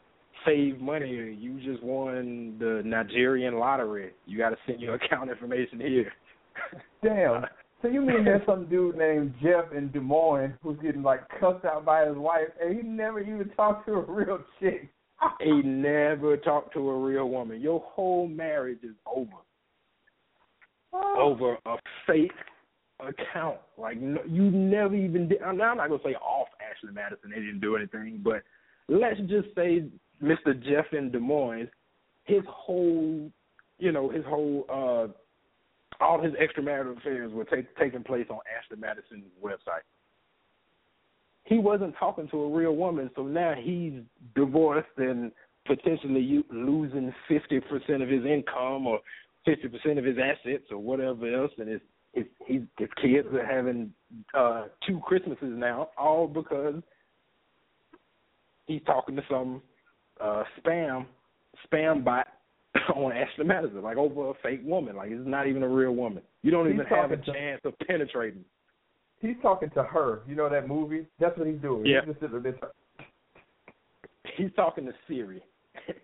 [0.44, 1.36] save money.
[1.38, 4.12] You just won the Nigerian lottery.
[4.26, 6.12] You got to send your account information here.
[7.02, 7.44] Damn.
[7.44, 7.46] Uh,
[7.80, 11.64] so you mean there's some dude named Jeff in Des Moines who's getting like cussed
[11.64, 14.88] out by his wife, and he never even talked to a real chick.
[15.40, 17.60] He never talked to a real woman.
[17.60, 19.30] Your whole marriage is over
[21.18, 22.32] over a fake
[23.00, 23.58] account.
[23.78, 25.42] Like no, you never even did.
[25.42, 27.30] I'm not gonna say off Ashley Madison.
[27.30, 28.42] They didn't do anything, but
[28.88, 29.84] let's just say
[30.22, 30.60] Mr.
[30.62, 31.68] Jeff in Des Moines,
[32.24, 33.30] his whole,
[33.78, 35.12] you know, his whole, uh
[36.00, 39.84] all his extramarital affairs were take, taking place on Ashley Madison's website.
[41.44, 43.94] He wasn't talking to a real woman, so now he's
[44.34, 45.32] divorced and
[45.66, 49.00] potentially you, losing fifty percent of his income or
[49.44, 51.80] fifty percent of his assets or whatever else, and his
[52.14, 53.92] his his, his kids are having
[54.34, 56.74] uh two Christmases now, all because
[58.66, 59.62] he's talking to some
[60.20, 61.06] uh spam
[61.66, 62.28] spam bot
[62.94, 64.96] on Ashley Madison, like over a fake woman.
[64.96, 66.22] Like it's not even a real woman.
[66.42, 68.44] You don't He's even have a to- chance of penetrating.
[69.22, 70.20] He's talking to her.
[70.26, 71.06] You know that movie?
[71.20, 71.86] That's what he's doing.
[71.86, 72.00] Yeah.
[72.04, 72.54] He's just sitting there.
[74.36, 75.42] He's talking to Siri.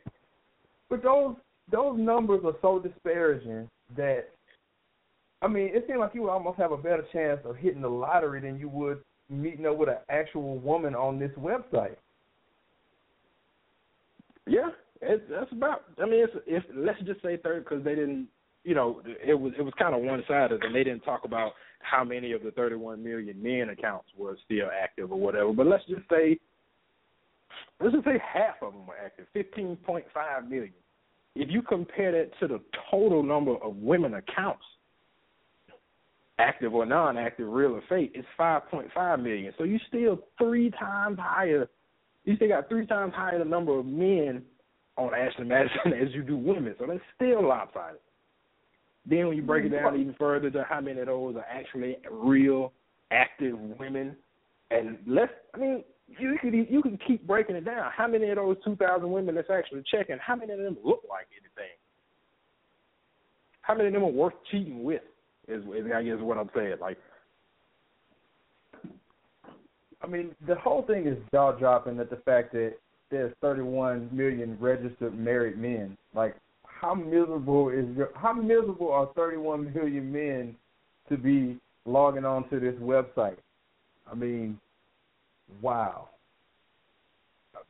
[0.90, 1.36] But those
[1.70, 4.30] those numbers are so disparaging that
[5.42, 7.90] I mean, it seems like you would almost have a better chance of hitting the
[7.90, 11.96] lottery than you would meeting up with an actual woman on this website.
[14.46, 14.70] Yeah,
[15.02, 15.84] it's that's about.
[16.02, 18.28] I mean, it's if let's just say third because they didn't.
[18.64, 21.52] You know, it was it was kind of one sided, and they didn't talk about
[21.80, 25.52] how many of the 31 million men accounts were still active or whatever.
[25.52, 26.38] But let's just say,
[27.80, 30.72] let's just say half of them were active, 15.5 million.
[31.34, 32.60] If you compare that to the
[32.90, 34.64] total number of women accounts,
[36.38, 39.52] active or non-active, real or fake, it's 5.5 million.
[39.58, 41.68] So you still three times higher.
[42.24, 44.42] You still got three times higher the number of men
[44.96, 46.74] on Ashley Madison as you do women.
[46.78, 48.00] So that's still lopsided.
[49.08, 51.96] Then when you break it down even further to how many of those are actually
[52.10, 52.72] real
[53.10, 54.14] active women,
[54.70, 55.84] and let's I mean
[56.18, 57.90] you could you can keep breaking it down.
[57.94, 60.18] How many of those two thousand women that's actually checking?
[60.18, 61.74] How many of them look like anything?
[63.62, 65.02] How many of them are worth cheating with?
[65.46, 66.74] Is, is I guess what I'm saying.
[66.80, 66.98] Like
[70.02, 72.74] I mean, the whole thing is jaw dropping at the fact that
[73.10, 75.96] there's 31 million registered married men.
[76.14, 76.36] Like,
[76.80, 80.56] how miserable is your, how miserable are 31 million men
[81.08, 83.36] to be logging on to this website?
[84.10, 84.58] I mean,
[85.60, 86.08] wow.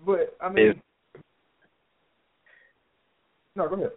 [0.04, 0.82] But I mean, It-
[3.56, 3.92] no, go ahead.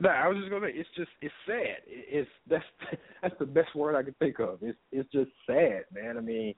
[0.00, 1.82] No, I was just gonna say it's just it's sad.
[1.86, 2.64] It- It's that's
[3.22, 4.58] that's the best word I could think of.
[4.62, 6.16] It's it's just sad, man.
[6.16, 6.54] I mean,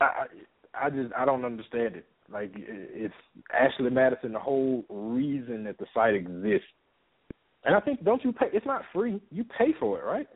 [0.00, 2.06] I I I just I don't understand it.
[2.32, 3.14] Like it's
[3.52, 6.66] Ashley Madison, the whole reason that the site exists.
[7.64, 8.46] And I think don't you pay?
[8.52, 9.20] It's not free.
[9.30, 10.28] You pay for it, right?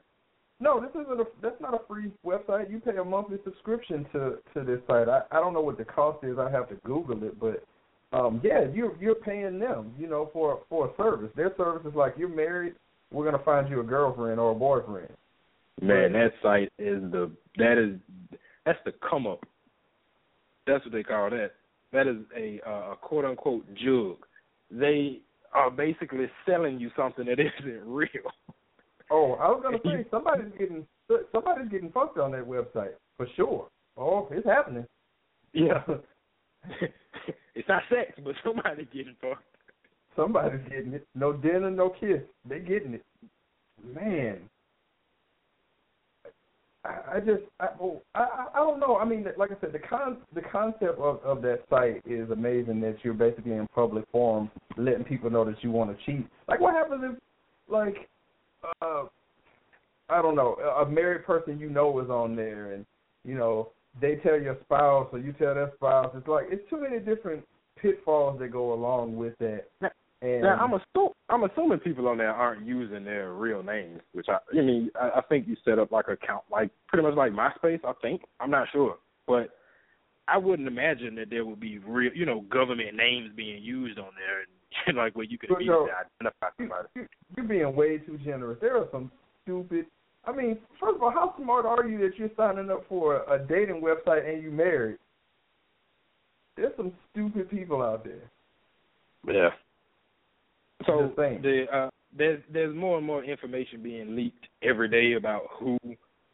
[0.61, 1.24] No, this isn't a.
[1.42, 2.70] That's not a free website.
[2.70, 5.09] You pay a monthly subscription to to this site.
[5.09, 6.38] I I don't know what the cost is.
[6.38, 7.64] I have to Google it, but
[8.12, 11.31] um yeah, you're you're paying them, you know, for for a service.
[11.35, 12.74] Their service is like you're married,
[13.12, 15.09] we're gonna find you a girlfriend or a boyfriend.
[15.81, 17.98] Man, that site is the that is
[18.66, 19.44] that's the come up.
[20.66, 21.53] That's what they call that.
[21.92, 24.16] That is a uh, a quote unquote jug.
[24.70, 25.20] They
[25.53, 28.09] are basically selling you something that isn't real.
[29.11, 30.87] Oh, I was gonna say somebody's getting
[31.33, 33.68] somebody's getting fucked on that website for sure.
[33.96, 34.87] Oh, it's happening.
[35.53, 35.83] Yeah.
[37.55, 39.44] it's not sex, but somebody's getting fucked.
[40.14, 41.07] Somebody's getting it.
[41.14, 42.20] No dinner, no kiss.
[42.49, 43.05] They're getting it.
[43.95, 44.38] Man.
[46.85, 48.97] I, I just I, oh, I I don't know.
[48.97, 52.81] I mean, like I said, the con the concept of of that site is amazing.
[52.81, 56.26] That you're basically in public forum, letting people know that you want to cheat.
[56.49, 57.18] Like, what happens if,
[57.70, 58.09] like,
[58.81, 59.05] uh,
[60.09, 62.87] I don't know, a married person you know is on there, and
[63.24, 63.70] you know
[64.01, 66.12] they tell your spouse or you tell their spouse.
[66.16, 67.45] It's like it's too many different
[67.81, 69.66] pitfalls that go along with that.
[70.22, 74.26] And Now I'm assu- I'm assuming people on there aren't using their real names, which
[74.28, 77.16] I I mean I, I think you set up like a account like pretty much
[77.16, 77.80] like MySpace.
[77.84, 79.50] I think I'm not sure, but
[80.28, 84.10] I wouldn't imagine that there would be real you know government names being used on
[84.16, 84.40] there
[84.86, 86.88] and like where you could But immediately no, identify you, somebody.
[86.94, 87.06] you,
[87.36, 88.58] you're being way too generous.
[88.60, 89.10] There are some
[89.42, 89.86] stupid.
[90.26, 93.36] I mean, first of all, how smart are you that you're signing up for a,
[93.36, 94.98] a dating website and you married?
[96.56, 98.30] there's some stupid people out there.
[99.26, 99.50] Yeah.
[100.87, 105.78] So the uh, there's there's more and more information being leaked every day about who,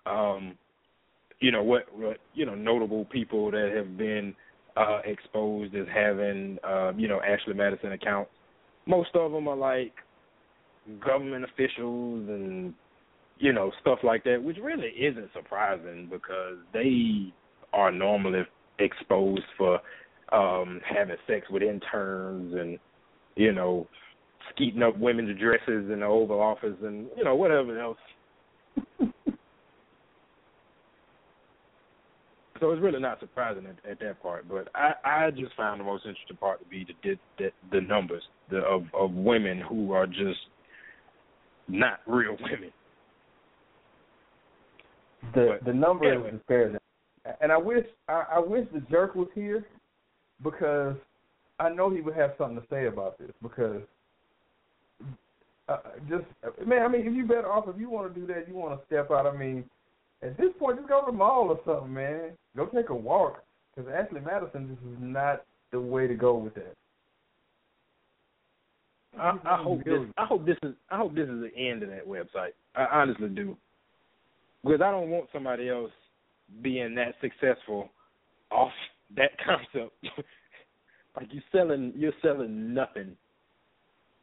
[0.07, 0.57] um,
[1.41, 4.35] you know what what you know notable people that have been
[4.77, 8.31] uh, exposed as having uh, you know Ashley Madison accounts.
[8.87, 9.93] Most of them are like
[11.05, 12.73] government officials and
[13.39, 17.33] you know stuff like that, which really isn't surprising because they
[17.73, 18.43] are normally
[18.79, 19.81] exposed for
[20.33, 22.79] um having sex with interns and
[23.37, 23.87] you know
[24.55, 27.99] skeeting up women's dresses in the Oval Office and you know whatever else.
[32.61, 35.85] so it's really not surprising at, at that part, but I I just found the
[35.85, 40.07] most interesting part to be the the, the numbers the, of of women who are
[40.07, 40.41] just
[41.69, 42.73] not real women.
[45.35, 46.29] The But the number anyway.
[46.29, 46.79] is disparaging,
[47.41, 49.67] and I wish I, I wish the jerk was here
[50.43, 50.97] because
[51.59, 53.83] I know he would have something to say about this because
[55.69, 56.25] uh, just
[56.67, 58.79] man, I mean, if you better off if you want to do that, you want
[58.79, 59.27] to step out.
[59.27, 59.65] I mean,
[60.23, 62.31] at this point, just go to the mall or something, man.
[62.57, 63.43] Go take a walk
[63.75, 66.75] because Ashley Madison this is not the way to go with that.
[69.19, 70.01] I, I hope this.
[70.17, 70.75] I hope this is.
[70.91, 72.53] I hope this is the end of that website.
[72.75, 73.57] I honestly do,
[74.63, 75.91] because I don't want somebody else
[76.63, 77.91] being that successful
[78.51, 78.73] off
[79.17, 79.95] that concept.
[81.17, 83.17] like you selling, you're selling nothing.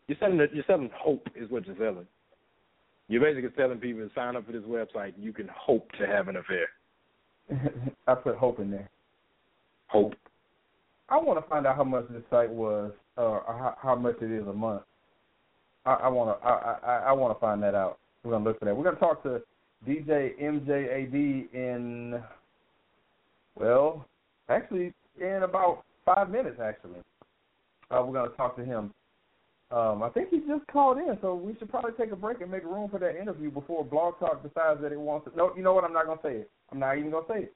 [0.08, 0.38] You're selling.
[0.38, 2.08] You're selling hope is what you're selling.
[3.08, 5.14] You're basically telling people to sign up for this website.
[5.18, 6.68] You can hope to have an affair.
[8.08, 8.90] I put hope in there.
[9.88, 10.14] Hope.
[11.10, 14.16] I want to find out how much this site was, uh, or how, how much
[14.22, 14.84] it is a month.
[15.86, 16.48] I, I want to.
[16.48, 18.00] I, I, I want to find that out.
[18.24, 18.76] We're gonna look for that.
[18.76, 19.42] We're gonna talk to
[19.88, 22.22] DJ MJAD in,
[23.56, 24.08] well,
[24.48, 26.60] actually in about five minutes.
[26.62, 27.00] Actually,
[27.92, 28.94] uh, we're gonna talk to him.
[29.74, 32.52] Um, I think he just called in, so we should probably take a break and
[32.52, 35.36] make room for that interview before Blog Talk decides that it wants to.
[35.36, 35.84] No, you know what?
[35.84, 36.52] I'm not gonna say it.
[36.72, 37.56] I'm not even gonna say it.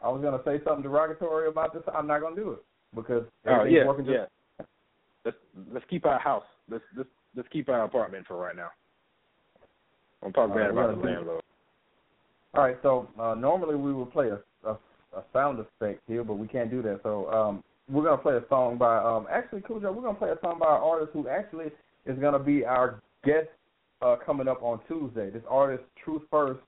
[0.00, 1.82] I was gonna say something derogatory about this.
[1.92, 2.64] I'm not gonna do it
[2.94, 4.66] because Oh everything's yeah, working just yeah.
[5.24, 5.36] Let's
[5.72, 6.44] let's keep our house.
[6.70, 8.68] Let's let's let's keep our apartment for right now.
[10.22, 11.42] I'm talking bad about the landlord.
[12.54, 14.38] All right, so uh, normally we would play a,
[14.68, 14.74] a
[15.16, 17.00] a sound effect here, but we can't do that.
[17.02, 19.94] So um, we're gonna play a song by um, actually Khujoe.
[19.94, 21.66] We're gonna play a song by an artist who actually
[22.04, 23.48] is gonna be our guest
[24.02, 25.30] uh, coming up on Tuesday.
[25.30, 26.60] This artist, Truth First.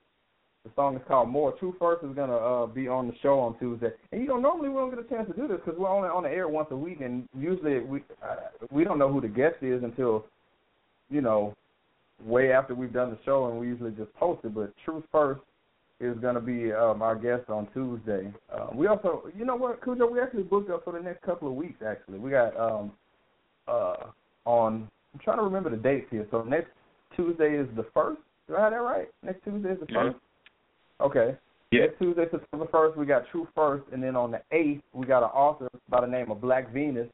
[0.65, 1.53] The song is called More.
[1.53, 3.91] Truth First is gonna uh, be on the show on Tuesday.
[4.11, 6.09] And you know, normally we don't get a chance to do this because we're only
[6.09, 8.35] on the air once a week, and usually we uh,
[8.71, 10.25] we don't know who the guest is until
[11.09, 11.55] you know
[12.23, 14.53] way after we've done the show, and we usually just post it.
[14.53, 15.41] But Truth First
[15.99, 18.31] is going to be um, our guest on Tuesday.
[18.53, 21.47] Um, we also, you know what, Khujoe, we actually booked up for the next couple
[21.47, 21.81] of weeks.
[21.85, 22.91] Actually, we got um,
[23.67, 23.95] uh,
[24.45, 24.87] on.
[25.13, 26.27] I'm trying to remember the dates here.
[26.31, 26.69] So next
[27.15, 28.21] Tuesday is the first.
[28.47, 29.09] Do I have that right?
[29.23, 30.03] Next Tuesday is the Yeah.
[30.03, 30.17] first.
[31.01, 31.37] Okay.
[31.71, 31.81] Yeah.
[31.81, 35.23] Next Tuesday, September first, we got Truth First, and then on the eighth, we got
[35.23, 37.07] an author by the name of Black Venus,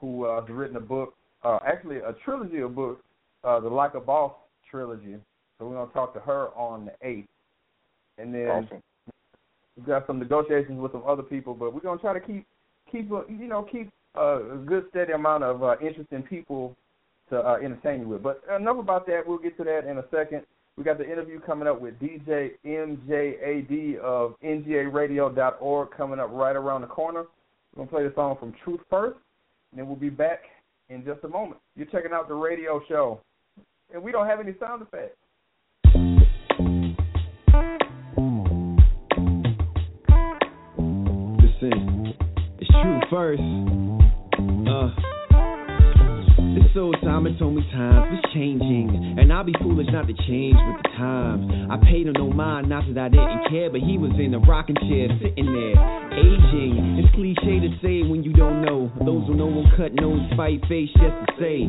[0.00, 3.02] who uh, has written a book, uh, actually a trilogy of books,
[3.44, 4.32] uh, the Like a Boss
[4.70, 5.16] trilogy.
[5.58, 7.28] So we're gonna talk to her on the eighth,
[8.18, 8.82] and then Awesome.
[9.76, 12.46] we've got some negotiations with some other people, but we're gonna try to keep
[12.90, 16.76] keep uh, you know keep uh, a good steady amount of uh, interesting people
[17.30, 18.22] to uh, entertain you with.
[18.22, 19.22] But enough about that.
[19.26, 20.42] We'll get to that in a second.
[20.76, 26.82] We got the interview coming up with DJ MJAD of NGARadio.org coming up right around
[26.82, 27.24] the corner.
[27.74, 29.18] We're gonna play the song from Truth First,
[29.70, 30.40] and then we'll be back
[30.88, 31.60] in just a moment.
[31.76, 33.20] You're checking out the radio show,
[33.92, 35.16] and we don't have any sound effects.
[41.60, 42.14] Listen,
[42.60, 43.42] it's Truth First.
[44.68, 45.17] Uh,
[46.54, 50.56] this old Simon told me times is changing, and I'll be foolish not to change
[50.56, 51.44] with the times.
[51.70, 54.40] I paid him no mind, not that I didn't care, but he was in a
[54.40, 55.76] rocking chair sitting there,
[56.16, 57.02] aging.
[57.02, 58.90] It's cliche to say when you don't know.
[59.04, 61.68] Those who know won't cut nose, fight face just to say.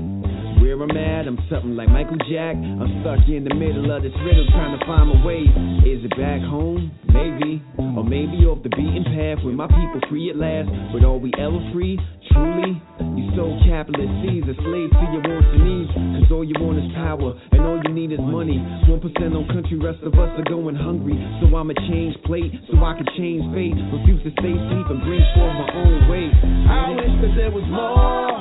[0.60, 2.56] Where I'm at, I'm something like Michael Jack.
[2.56, 5.44] I'm stuck in the middle of this riddle trying to find my way.
[5.88, 6.92] Is it back home?
[7.08, 7.64] Maybe.
[7.80, 10.68] Or maybe off the beaten path with my people free at last.
[10.92, 11.98] But are we ever free?
[12.32, 12.82] Truly?
[13.20, 15.92] You so capitalist sees a slave to your wants and needs.
[15.92, 18.64] Cause all you want is power and all you need is money.
[18.88, 21.20] 1% on country, rest of us are going hungry.
[21.44, 23.76] So I'ma change plate so I can change fate.
[23.76, 26.32] Refuse to stay asleep and bring forth my own way.
[26.32, 28.40] I wish that there was more,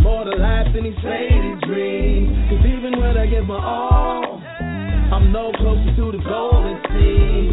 [0.00, 2.32] more to life than these faded dreams.
[2.48, 6.72] Cause even when I give my all, I'm no closer to the seems.
[6.96, 7.51] I've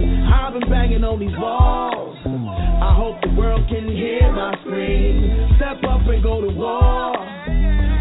[0.60, 2.18] been banging on these walls.
[2.26, 5.56] I hope the world can hear my scream.
[5.56, 7.16] Step up and go to war.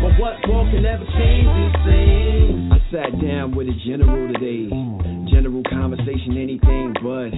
[0.02, 2.72] But what war can ever change these things?
[2.74, 4.70] I sat down with a general today.
[5.30, 7.30] General conversation, anything but.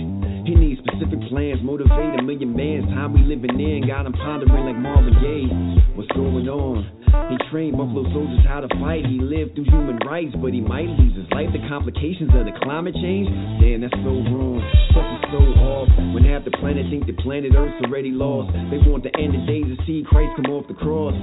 [0.46, 2.86] He needs specific plans, motivate a million mans.
[2.92, 5.48] Time we living in, got him pondering like Marvin Gaye.
[5.96, 6.99] What's going on?
[7.10, 9.06] He trained Buffalo soldiers how to fight.
[9.06, 11.50] He lived through human rights, but he might lose his life.
[11.52, 14.62] The complications of the climate change, damn, that's so wrong.
[14.94, 15.88] Such is so off.
[16.14, 18.54] When half the planet think the planet Earth's already lost.
[18.70, 21.14] They want the end of days to see Christ come off the cross.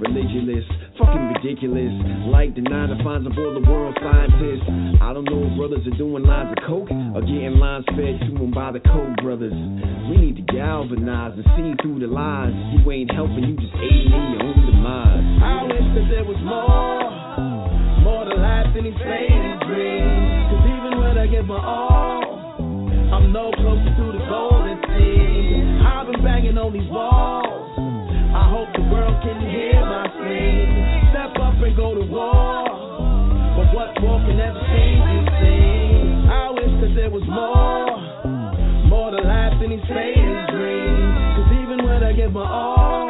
[0.00, 0.64] Religious,
[0.96, 1.92] fucking ridiculous.
[2.32, 4.64] Like the nine to fives of all the world scientists.
[4.96, 8.32] I don't know if brothers are doing lines of coke or getting lines fed to
[8.32, 9.52] them by the Koch brothers.
[10.08, 12.56] We need to galvanize and see through the lies.
[12.72, 15.24] You ain't helping, you just aiding in your own demise.
[15.44, 20.48] I wish that there was more, more to life than these faded dreams.
[20.48, 22.56] Cause even when I give my all,
[23.12, 25.84] I'm no closer to the golden seems.
[25.84, 27.69] I've been banging on these walls.
[28.50, 30.66] I hope the world can hear my scream.
[31.14, 32.66] Step up and go to war.
[33.54, 36.26] But what war can ever change these things?
[36.26, 37.94] I wish that there was more,
[38.90, 41.14] more to life than these faded dreams.
[41.38, 43.06] Cause even when I give my all,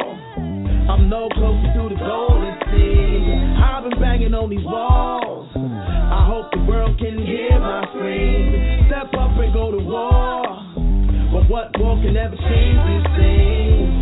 [0.93, 3.57] I'm no closer to the it seems.
[3.65, 5.49] I've been banging on these walls.
[5.57, 8.85] I hope the world can hear my scream.
[8.93, 10.45] Step up and go to war.
[11.33, 14.00] But what war can ever change these things?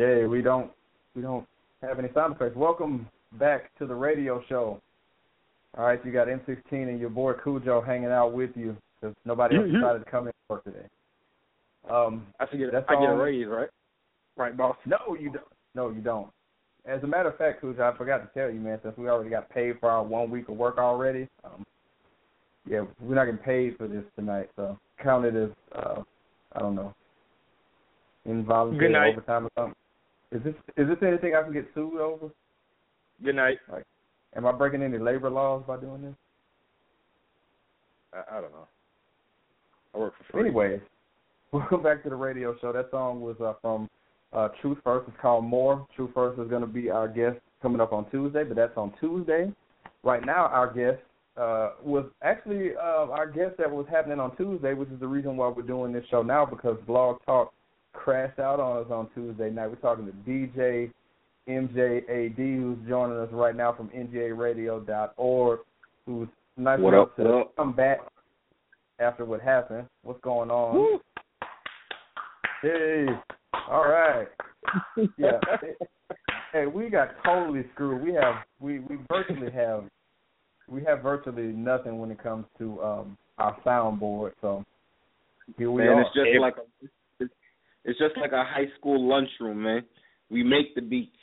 [0.00, 0.70] Yeah, we don't
[1.14, 1.46] we don't
[1.82, 2.56] have any sound effects.
[2.56, 3.06] Welcome
[3.38, 4.80] back to the radio show.
[5.76, 9.56] All right, you got M-16 and your boy Khujoe hanging out with you because nobody
[9.56, 10.86] else decided to come in to work today.
[11.90, 13.68] Um, I should get That's I get a raise, right?
[14.38, 14.76] Right, boss.
[14.86, 15.44] no, you don't.
[15.74, 16.28] No, you don't.
[16.86, 18.80] As a matter of fact, Khujoe, I forgot to tell you, man.
[18.82, 21.66] Since we already got paid for our one week of work already, um,
[22.66, 26.02] yeah, we're not getting paid for this tonight, so count it as uh,
[26.54, 26.94] I don't know,
[28.24, 29.74] involuntary Good overtime or something.
[30.32, 32.30] Is this is this anything I can get sued over?
[33.22, 33.58] Good night.
[34.36, 36.14] Am I breaking any labor laws by doing this?
[38.14, 38.68] I, I don't know.
[39.94, 40.42] I work for free.
[40.42, 40.80] Anyways,
[41.52, 42.72] welcome back to the radio show.
[42.72, 43.90] That song was uh, from
[44.32, 45.08] uh, Truth First.
[45.08, 45.84] It's called More.
[45.96, 48.92] Truth First is going to be our guest coming up on Tuesday, but that's on
[49.00, 49.52] Tuesday.
[50.04, 51.02] Right now, our guest
[51.36, 55.36] uh, was actually uh, our guest that was happening on Tuesday, which is the reason
[55.36, 57.52] why we're doing this show now because Blog Talk
[57.92, 59.68] crashed out on us on Tuesday night.
[59.68, 60.90] We're talking to DJ
[61.48, 65.60] MJAD, who's joining us right now from NGARadio.org,
[66.06, 67.56] who's nice What enough up, to up?
[67.56, 67.98] come back
[68.98, 69.86] after what happened.
[70.02, 71.00] What's going on?
[72.62, 73.06] Hey,
[73.70, 74.28] all right.
[75.16, 75.40] Yeah.
[76.52, 78.02] hey, we got totally screwed.
[78.02, 79.84] We have we we virtually have
[80.68, 84.32] we have virtually nothing when it comes to um our soundboard.
[84.42, 84.64] So
[85.56, 86.00] here we man, are.
[86.02, 86.86] it's just like a,
[87.84, 89.82] it's, just like a high school lunchroom, man.
[90.30, 91.16] We make the beats.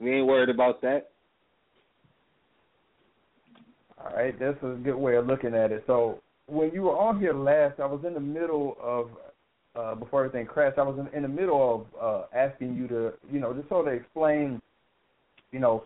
[0.00, 1.10] We ain't worried about that.
[3.98, 5.84] All right, that's a good way of looking at it.
[5.86, 9.10] So when you were on here last, I was in the middle of
[9.78, 10.78] uh, before everything crashed.
[10.78, 13.88] I was in, in the middle of uh, asking you to, you know, just sort
[13.88, 14.60] of explain,
[15.52, 15.84] you know,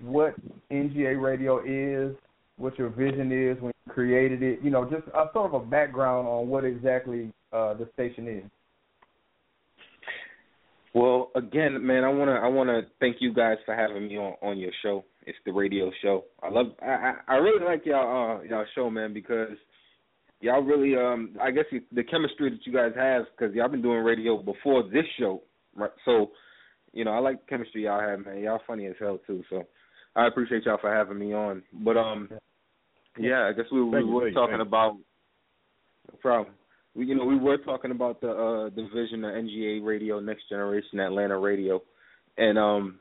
[0.00, 0.34] what
[0.70, 2.16] NGA Radio is,
[2.56, 4.60] what your vision is when you created it.
[4.62, 8.44] You know, just a sort of a background on what exactly uh, the station is.
[10.92, 14.58] Well, again, man, I wanna I wanna thank you guys for having me on on
[14.58, 15.04] your show.
[15.26, 16.24] It's the radio show.
[16.42, 19.56] I love I I, really like y'all uh y'all show, man, because
[20.40, 24.02] y'all really um I guess the chemistry that you guys have because y'all been doing
[24.02, 25.42] radio before this show,
[25.76, 25.90] right?
[26.04, 26.32] So,
[26.92, 28.40] you know, I like the chemistry y'all have, man.
[28.40, 29.44] Y'all funny as hell too.
[29.48, 29.62] So,
[30.16, 31.62] I appreciate y'all for having me on.
[31.72, 32.28] But um,
[33.18, 34.96] yeah, I guess we, we were talking about
[36.10, 36.54] no problem.
[36.94, 40.48] We you know we were talking about the uh the vision of NGA Radio, Next
[40.48, 41.82] Generation Atlanta Radio,
[42.36, 42.98] and um.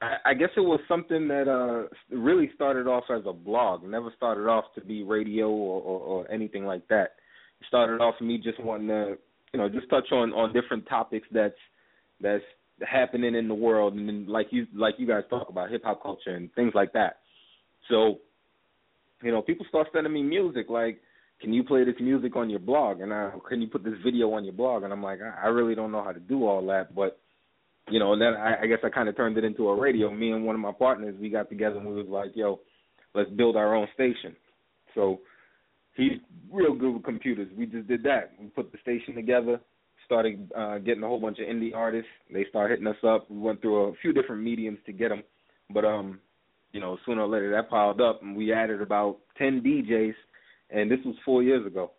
[0.00, 1.86] I, I guess it was something that uh
[2.16, 3.84] really started off as a blog.
[3.84, 7.12] Never started off to be radio or, or, or anything like that.
[7.60, 9.16] It started off me just wanting to,
[9.52, 11.54] you know, just touch on on different topics that's
[12.20, 12.42] that's
[12.90, 16.02] happening in the world, and then like you like you guys talk about hip hop
[16.02, 17.18] culture and things like that.
[17.88, 18.18] So,
[19.22, 21.00] you know, people start sending me music like,
[21.42, 24.32] "Can you play this music on your blog?" And I, "Can you put this video
[24.32, 26.64] on your blog?" And I'm like, I, I really don't know how to do all
[26.68, 27.18] that, but
[27.90, 30.10] you know, and then I, I guess I kind of turned it into a radio.
[30.10, 32.60] Me and one of my partners, we got together and we was like, "Yo,
[33.14, 34.36] let's build our own station."
[34.94, 35.20] So,
[35.96, 36.12] he's
[36.50, 37.48] real good with computers.
[37.56, 38.32] We just did that.
[38.40, 39.60] We put the station together,
[40.06, 42.10] started uh, getting a whole bunch of indie artists.
[42.32, 43.30] They started hitting us up.
[43.30, 45.22] We went through a few different mediums to get them,
[45.70, 46.20] but um,
[46.72, 50.14] you know, sooner or later that piled up, and we added about ten DJs,
[50.72, 51.92] and this was four years ago.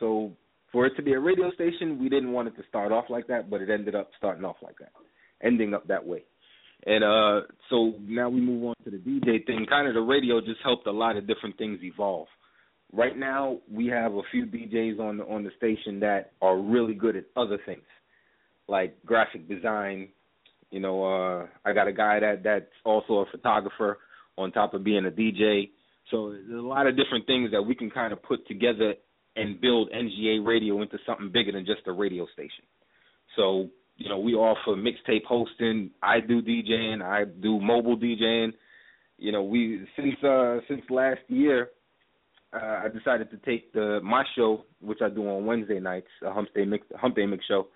[0.00, 0.32] So
[0.72, 3.26] for it to be a radio station, we didn't want it to start off like
[3.28, 4.92] that, but it ended up starting off like that,
[5.42, 6.22] ending up that way.
[6.86, 9.66] And uh so now we move on to the DJ thing.
[9.68, 12.28] Kind of the radio just helped a lot of different things evolve.
[12.92, 16.94] Right now we have a few DJs on the on the station that are really
[16.94, 17.82] good at other things.
[18.68, 20.08] Like graphic design,
[20.70, 23.98] you know, uh I got a guy that that's also a photographer
[24.38, 25.70] on top of being a DJ.
[26.10, 28.94] So there's a lot of different things that we can kind of put together
[29.34, 32.64] and build NGA radio into something bigger than just a radio station.
[33.34, 35.90] So you know, we offer mixtape hosting.
[36.02, 37.02] I do DJing.
[37.02, 38.52] I do mobile DJing.
[39.18, 41.70] You know, we since uh since last year,
[42.52, 46.32] uh, I decided to take the my show, which I do on Wednesday nights, a
[46.32, 47.68] Hump Day Mix Hump Day Mix show.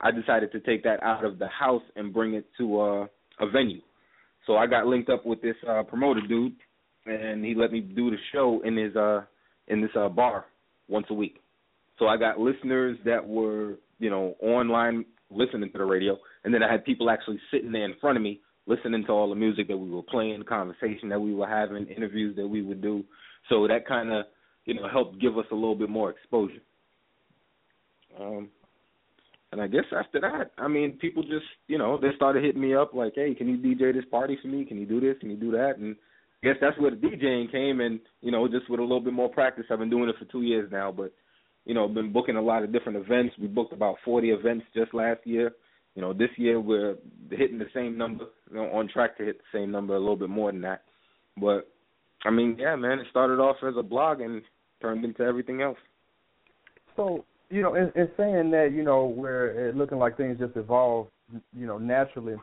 [0.00, 3.06] I decided to take that out of the house and bring it to uh,
[3.40, 3.80] a venue.
[4.46, 6.54] So I got linked up with this uh, promoter dude,
[7.06, 9.22] and he let me do the show in his uh
[9.68, 10.46] in this uh bar
[10.88, 11.40] once a week.
[11.98, 16.62] So I got listeners that were you know online listening to the radio, and then
[16.62, 19.68] I had people actually sitting there in front of me listening to all the music
[19.68, 23.04] that we were playing, conversation that we were having, interviews that we would do.
[23.48, 24.26] So that kind of
[24.64, 26.62] you know helped give us a little bit more exposure.
[28.20, 28.48] Um,
[29.52, 32.74] and I guess after that, I mean, people just you know they started hitting me
[32.74, 34.64] up like, hey, can you DJ this party for me?
[34.64, 35.16] Can you do this?
[35.20, 35.78] Can you do that?
[35.78, 35.96] And
[36.42, 39.12] I guess that's where the DJing came, and you know, just with a little bit
[39.12, 41.12] more practice, I've been doing it for two years now, but
[41.64, 43.34] you know, been booking a lot of different events.
[43.40, 45.52] We booked about 40 events just last year.
[45.96, 46.96] You know, this year we're
[47.30, 50.16] hitting the same number, you know, on track to hit the same number, a little
[50.16, 50.82] bit more than that.
[51.36, 51.68] But
[52.24, 54.42] I mean, yeah, man, it started off as a blog and
[54.80, 55.78] turned into everything else.
[56.96, 60.56] So, you know, in, in saying that, you know, where it looking like things just
[60.56, 61.08] evolve,
[61.56, 62.36] you know, naturally.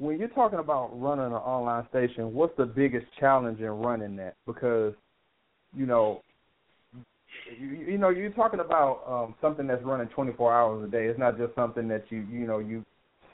[0.00, 4.34] When you're talking about running an online station, what's the biggest challenge in running that?
[4.46, 4.94] Because,
[5.76, 6.22] you know,
[7.60, 11.04] you, you know, you're talking about um, something that's running 24 hours a day.
[11.04, 12.82] It's not just something that you, you know, you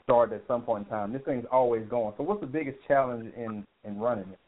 [0.03, 1.13] start at some point in time.
[1.13, 2.13] This thing's always going.
[2.17, 4.39] So, what's the biggest challenge in in running it?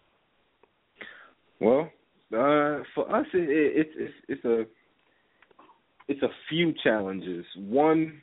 [1.62, 1.90] Well,
[2.34, 4.66] uh, for us, it, it, it's it's it's a
[6.10, 7.46] it's a few challenges.
[7.56, 8.20] One,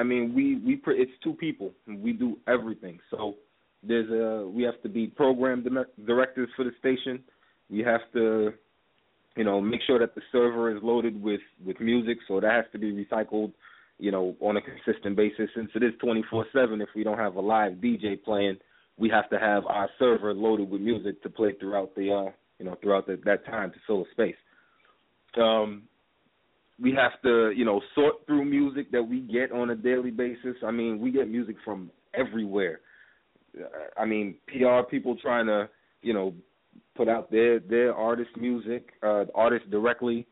[0.00, 1.72] I mean, we we pre- it's two people.
[1.86, 2.98] We do everything.
[3.10, 3.34] So
[3.82, 5.64] there's a we have to be program
[6.06, 7.22] directors for the station.
[7.68, 8.52] We have to
[9.36, 12.64] you know, make sure that the server is loaded with with music, so that has
[12.72, 13.52] to be recycled,
[13.98, 15.48] you know, on a consistent basis.
[15.54, 18.58] Since it is 24/7, if we don't have a live DJ playing,
[18.98, 22.64] we have to have our server loaded with music to play throughout the, uh, you
[22.64, 24.36] know, throughout the, that time to fill a space.
[25.36, 25.84] Um,
[26.80, 30.56] we have to, you know, sort through music that we get on a daily basis.
[30.64, 32.80] I mean, we get music from everywhere.
[33.98, 35.68] I mean, PR people trying to,
[36.02, 36.34] you know,
[36.96, 40.26] put out their their artist music, uh artists directly.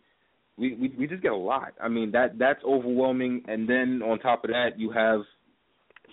[0.56, 1.74] We, we we just get a lot.
[1.82, 5.20] I mean that that's overwhelming and then on top of that you have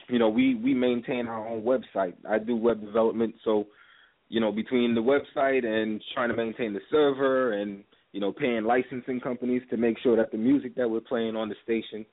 [0.07, 2.13] you know, we we maintain our own website.
[2.29, 3.67] I do web development so
[4.29, 7.83] you know, between the website and trying to maintain the server and
[8.15, 11.49] you know, paying licensing companies to make sure that the music that we're playing on
[11.49, 12.05] the station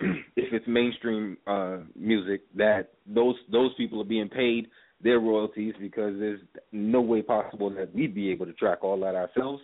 [0.36, 4.68] if it's mainstream uh music that those those people are being paid
[5.02, 6.40] their royalties because there's
[6.70, 9.60] no way possible that we'd be able to track all that ourselves.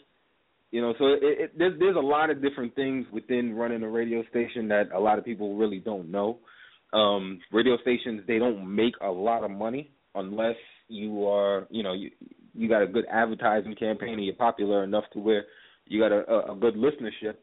[0.72, 3.88] You know, so it, it, there's there's a lot of different things within running a
[3.88, 6.38] radio station that a lot of people really don't know.
[6.94, 10.56] Um, radio stations they don't make a lot of money unless
[10.88, 12.10] you are you know you
[12.54, 15.44] you got a good advertising campaign and you're popular enough to where
[15.86, 17.34] you got a, a good listenership,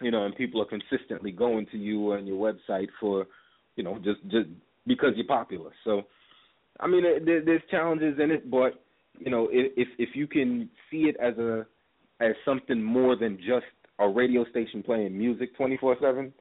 [0.00, 3.26] you know, and people are consistently going to you and your website for
[3.76, 4.48] you know just just
[4.86, 5.70] because you're popular.
[5.84, 6.02] So
[6.80, 8.82] I mean, there, there's challenges in it, but
[9.18, 11.66] you know, if if you can see it as a
[12.20, 13.66] as something more than just
[13.98, 16.32] a radio station playing music 24/7,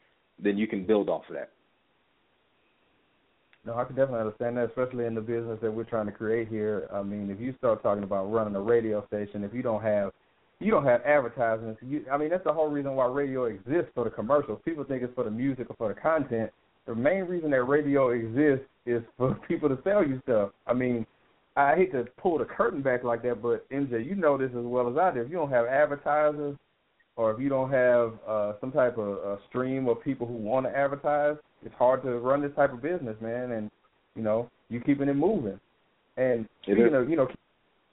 [0.42, 1.52] then you can build off of that.
[3.64, 6.48] No, I can definitely understand that, especially in the business that we're trying to create
[6.48, 6.90] here.
[6.92, 10.12] I mean, if you start talking about running a radio station, if you don't have
[10.62, 14.04] you don't have advertisements, you, I mean, that's the whole reason why radio exists for
[14.04, 14.60] the commercials.
[14.64, 16.52] People think it's for the music or for the content,
[16.86, 20.52] the main reason that radio exists is for people to sell you stuff.
[20.68, 21.06] I mean,
[21.56, 24.64] I hate to pull the curtain back like that, but MJ, you know this as
[24.64, 25.22] well as I do.
[25.22, 26.58] If you don't have advertisers,
[27.18, 30.66] or if you don't have uh, some type of uh, stream of people who want
[30.66, 33.52] to advertise, it's hard to run this type of business, man.
[33.52, 33.70] And
[34.16, 35.60] you know, you keeping it moving.
[36.18, 37.28] And it speaking of, you know,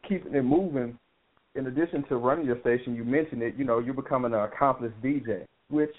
[0.09, 0.99] keeping it moving,
[1.55, 3.55] in addition to running your station, you mentioned it.
[3.57, 5.93] You know, you're becoming an accomplished DJ, which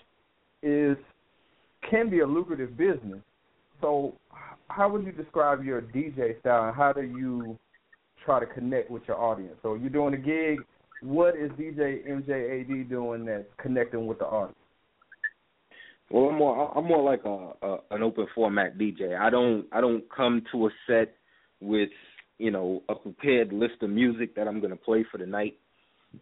[0.63, 0.97] is
[1.89, 3.19] can be a lucrative business.
[3.81, 4.13] So,
[4.67, 7.57] how would you describe your DJ style, and how do you
[8.25, 9.55] try to connect with your audience?
[9.61, 10.59] So, you're doing a gig.
[11.01, 14.57] What is DJ MJAD doing that's connecting with the audience?
[16.11, 19.17] Well, I'm more I'm more like a, a an open format DJ.
[19.17, 21.15] I don't I don't come to a set
[21.61, 21.89] with
[22.39, 25.57] you know a prepared list of music that I'm going to play for the night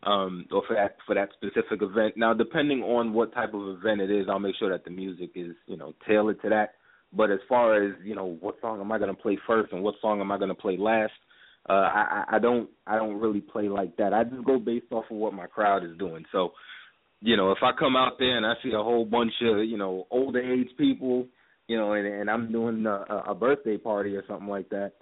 [0.03, 2.15] um or for that for that specific event.
[2.18, 5.32] Now, depending on what type of event it is, I'll make sure that the music
[5.36, 6.74] is you know tailored to that.
[7.13, 9.82] But as far as you know, what song am I going to play first and
[9.82, 11.13] what song am I going to play last?
[11.70, 14.13] Uh, I, I don't I don't really play like that.
[14.13, 16.26] I just go based off of what my crowd is doing.
[16.34, 16.51] So
[17.22, 19.78] you know, if I come out there and I see a whole bunch of, you
[19.78, 21.28] know, older age people,
[21.68, 24.93] you know, and, and I'm doing a, a birthday party or something like that,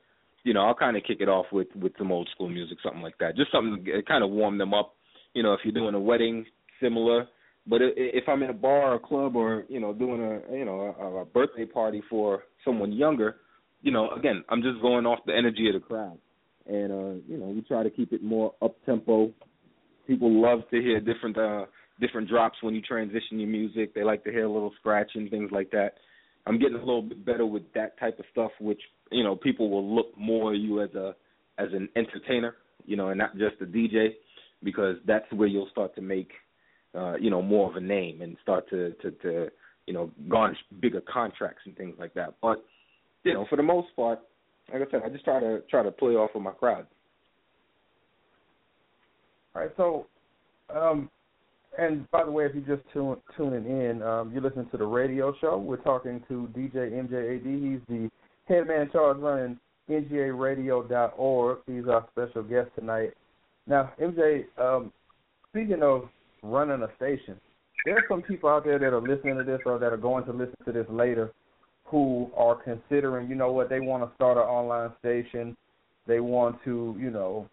[0.45, 3.01] you know, I'll kind of kick it off with with some old school music, something
[3.01, 4.95] like that, just something to kind of warm them up.
[5.33, 6.45] You know, if you're doing a wedding,
[6.81, 7.27] similar.
[7.67, 10.95] But if I'm in a bar or club or you know doing a you know
[10.99, 13.37] a, a birthday party for someone younger,
[13.81, 16.19] you know, again, I'm just going off the energy of the crowd,
[16.67, 19.31] and uh, you know, we try to keep it more up tempo.
[20.05, 21.65] People love to hear different uh
[21.99, 23.95] different drops when you transition your music.
[23.95, 25.95] They like to hear a little scratching, things like that.
[26.45, 28.81] I'm getting a little bit better with that type of stuff, which
[29.11, 31.15] you know people will look more at you as a
[31.57, 34.09] as an entertainer, you know, and not just a DJ,
[34.63, 36.31] because that's where you'll start to make
[36.93, 39.47] uh, you know more of a name and start to to to
[39.87, 42.35] you know garnish bigger contracts and things like that.
[42.41, 42.63] But
[43.23, 44.19] you know, for the most part,
[44.71, 46.87] like I said, I just try to try to play off of my crowd.
[49.55, 50.07] All right, so
[50.75, 51.09] um,
[51.77, 54.85] and by the way, if you're just tune, tuning in, um, you're listening to the
[54.85, 55.57] radio show.
[55.57, 57.43] We're talking to DJ MJAD.
[57.43, 58.09] He's the
[58.47, 61.57] head man in charge running ngaradio.org.
[61.67, 63.13] He's our special guest tonight.
[63.67, 64.91] Now, MJ, um,
[65.49, 66.09] speaking of
[66.43, 67.39] running a station,
[67.85, 70.25] there are some people out there that are listening to this or that are going
[70.25, 71.31] to listen to this later
[71.85, 75.55] who are considering, you know what, they want to start an online station.
[76.07, 77.47] They want to, you know,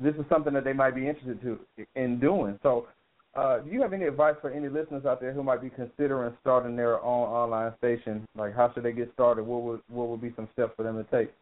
[0.00, 1.58] this is something that they might be interested to
[1.94, 2.58] in doing.
[2.62, 2.88] So
[3.34, 6.34] uh, do you have any advice for any listeners out there who might be considering
[6.40, 8.26] starting their own online station?
[8.36, 9.44] Like, how should they get started?
[9.44, 11.32] What would what would be some steps for them to take?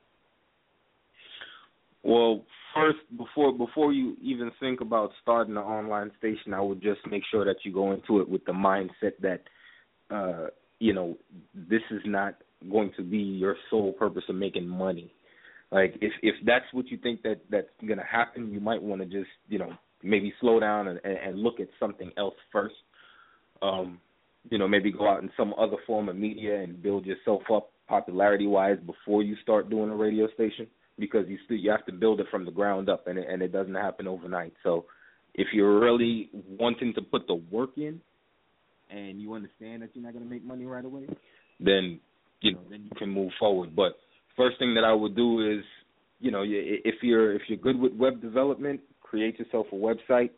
[2.02, 7.00] Well, first, before before you even think about starting an online station, I would just
[7.10, 9.40] make sure that you go into it with the mindset that,
[10.14, 11.16] uh, you know,
[11.54, 12.34] this is not
[12.70, 15.10] going to be your sole purpose of making money.
[15.70, 19.06] Like, if if that's what you think that that's to happen, you might want to
[19.06, 19.72] just, you know,
[20.02, 22.74] maybe slow down and, and look at something else first.
[23.62, 24.00] Um,
[24.50, 27.70] you know, maybe go out in some other form of media and build yourself up
[27.88, 30.66] popularity wise before you start doing a radio station
[30.98, 33.42] because you still you have to build it from the ground up and it, and
[33.42, 34.52] it doesn't happen overnight.
[34.62, 34.84] So
[35.34, 38.00] if you're really wanting to put the work in
[38.90, 41.06] and you understand that you're not going to make money right away,
[41.60, 42.00] then
[42.40, 43.74] you know then you can move forward.
[43.74, 43.98] But
[44.36, 45.64] first thing that I would do is
[46.20, 50.30] you know if you're if you're good with web development, create yourself a website.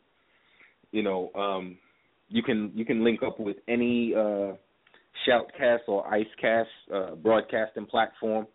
[0.93, 1.79] You know, um,
[2.29, 4.53] you can you can link up with any uh,
[5.27, 6.65] Shoutcast or Icecast
[6.95, 8.47] uh, broadcasting platform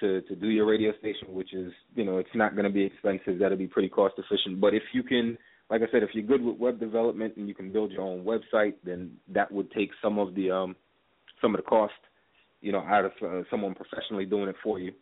[0.00, 2.84] to to do your radio station, which is you know it's not going to be
[2.84, 3.38] expensive.
[3.38, 4.60] That'll be pretty cost efficient.
[4.60, 5.38] But if you can,
[5.70, 8.24] like I said, if you're good with web development and you can build your own
[8.24, 10.76] website, then that would take some of the um
[11.40, 11.92] some of the cost,
[12.60, 14.92] you know, out of uh, someone professionally doing it for you.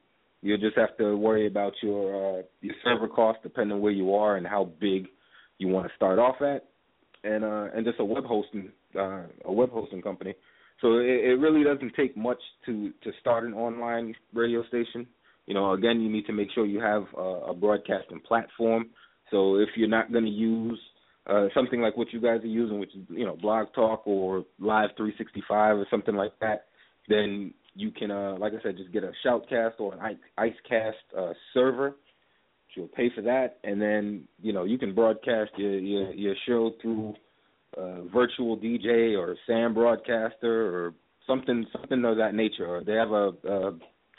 [0.41, 4.15] You'll just have to worry about your uh, your server cost, depending on where you
[4.15, 5.09] are and how big
[5.59, 6.69] you want to start off at,
[7.25, 10.35] and uh, and just a web hosting uh, a web hosting company.
[10.81, 15.07] So it, it really doesn't take much to to start an online radio station.
[15.47, 18.91] You know, again, you need to make sure you have a, a broadcasting platform.
[19.31, 20.79] So if you're not going to use
[21.27, 24.45] uh, something like what you guys are using, which is you know Blog Talk or
[24.61, 26.67] Live 365 or something like that,
[27.09, 31.33] then you can, uh, like I said, just get a Shoutcast or an IceCast uh,
[31.55, 31.95] server.
[32.75, 36.73] You'll pay for that, and then you know you can broadcast your your, your show
[36.83, 37.15] through
[37.77, 40.95] uh, virtual DJ or Sam Broadcaster or
[41.27, 42.67] something something of that nature.
[42.67, 43.33] Or they have a,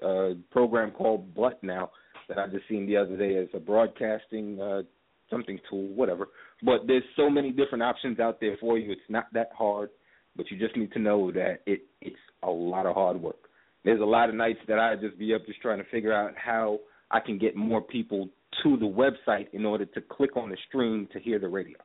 [0.03, 1.91] a, a program called Butt now
[2.27, 4.81] that I just seen the other day as a broadcasting uh,
[5.29, 6.29] something tool, whatever.
[6.63, 8.91] But there's so many different options out there for you.
[8.91, 9.89] It's not that hard,
[10.35, 13.48] but you just need to know that it it's a lot of hard work
[13.83, 16.33] there's a lot of nights that I just be up just trying to figure out
[16.35, 16.79] how
[17.11, 18.29] I can get more people
[18.63, 21.77] to the website in order to click on the stream to hear the radio.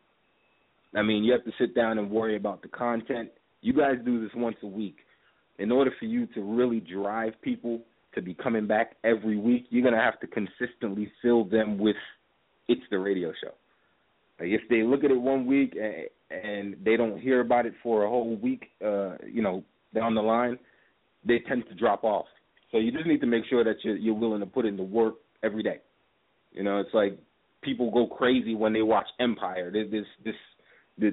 [0.94, 3.30] I mean, you have to sit down and worry about the content.
[3.60, 4.96] You guys do this once a week.
[5.58, 7.80] In order for you to really drive people
[8.14, 11.96] to be coming back every week, you're going to have to consistently fill them with
[12.68, 13.52] it's the radio show.
[14.40, 17.74] Like if they look at it one week and, and they don't hear about it
[17.82, 19.62] for a whole week, uh, you know,
[19.94, 20.58] down the line,
[21.24, 22.26] they tend to drop off.
[22.70, 24.82] So you just need to make sure that you're, you're willing to put in the
[24.82, 25.78] work every day.
[26.52, 27.18] You know, it's like
[27.62, 29.70] people go crazy when they watch Empire.
[29.72, 30.34] There's this this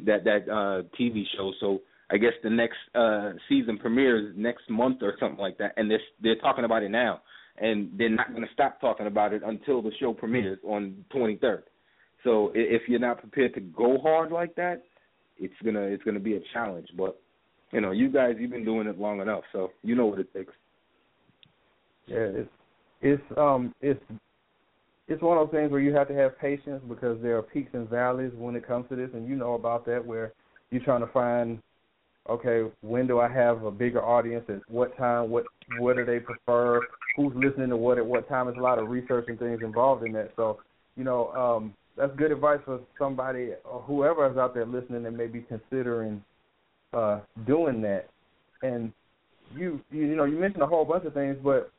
[0.08, 1.52] that that uh TV show.
[1.60, 1.82] So
[2.12, 6.00] I guess the next uh season premieres next month or something like that, and they're
[6.22, 7.22] they're talking about it now,
[7.58, 11.64] and they're not going to stop talking about it until the show premieres on 23rd.
[12.24, 14.84] So if you're not prepared to go hard like that,
[15.38, 16.88] it's gonna it's gonna be a challenge.
[16.96, 17.20] But
[17.72, 20.34] you know, you guys you've been doing it long enough, so you know what it
[20.34, 20.54] takes.
[22.08, 22.50] Yeah, it's
[23.02, 24.02] it's um it's
[25.08, 27.72] it's one of those things where you have to have patience because there are peaks
[27.74, 30.34] and valleys when it comes to this, and you know about that where
[30.70, 31.60] you're trying to find,
[32.30, 34.46] okay, when do I have a bigger audience?
[34.50, 35.30] At what time?
[35.30, 35.46] What
[35.80, 36.82] what do they prefer?
[37.16, 38.48] Who's listening to what at what time?
[38.48, 40.32] There's a lot of research and things involved in that.
[40.36, 40.60] So,
[40.96, 45.18] you know, um, that's good advice for somebody or whoever is out there listening and
[45.18, 46.24] maybe considering
[46.94, 48.08] uh, doing that.
[48.62, 48.92] And
[49.56, 51.72] you, you, you know, you mentioned a whole bunch of things, but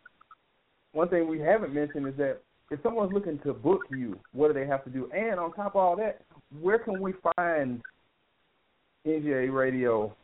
[0.92, 2.38] one thing we haven't mentioned is that
[2.70, 5.10] if someone's looking to book you, what do they have to do?
[5.14, 6.22] And on top of all that,
[6.60, 7.82] where can we find
[9.06, 10.14] NGA Radio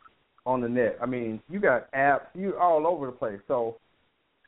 [0.46, 0.98] on the net?
[1.02, 3.40] I mean, you got apps, you all over the place.
[3.48, 3.76] So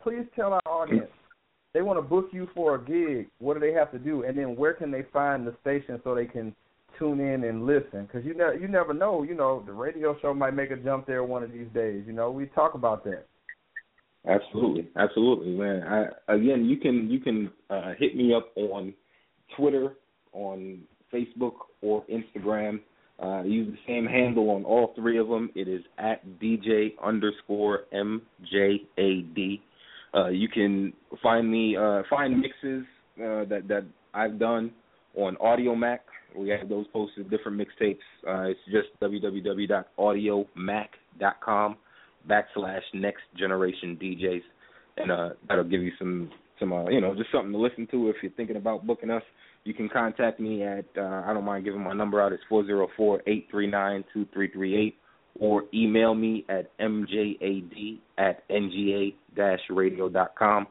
[0.02, 1.10] please tell our audience
[1.72, 3.28] they want to book you for a gig.
[3.38, 4.24] What do they have to do?
[4.24, 6.54] And then where can they find the station so they can
[7.00, 8.06] tune in and listen?
[8.06, 9.24] Because you never you never know.
[9.24, 12.04] You know, the radio show might make a jump there one of these days.
[12.06, 13.26] You know, we talk about that.
[14.28, 15.82] Absolutely, absolutely, man.
[15.82, 18.94] I, again, you can you can uh, hit me up on
[19.56, 19.94] Twitter,
[20.32, 20.82] on
[21.12, 22.80] Facebook, or Instagram.
[23.22, 25.50] Uh, use the same handle on all three of them.
[25.54, 29.60] It is at DJ underscore MJAD.
[30.14, 30.92] Uh, you can
[31.22, 32.84] find me uh, find mixes
[33.18, 33.84] uh, that that
[34.14, 34.70] I've done
[35.16, 36.00] on Audiomack.
[36.36, 37.98] We have those posted different mixtapes.
[38.26, 41.76] Uh, it's just www.audiomack.com
[42.28, 44.42] backslash next generation DJs,
[44.98, 48.08] and uh, that'll give you some some uh, you know just something to listen to
[48.08, 49.22] if you're thinking about booking us.
[49.64, 52.32] You can contact me at uh, I don't mind giving my number out.
[52.32, 54.96] It's four zero four eight three nine two three three eight,
[55.38, 59.12] or email me at mjad at nga
[59.70, 60.66] radio dot com.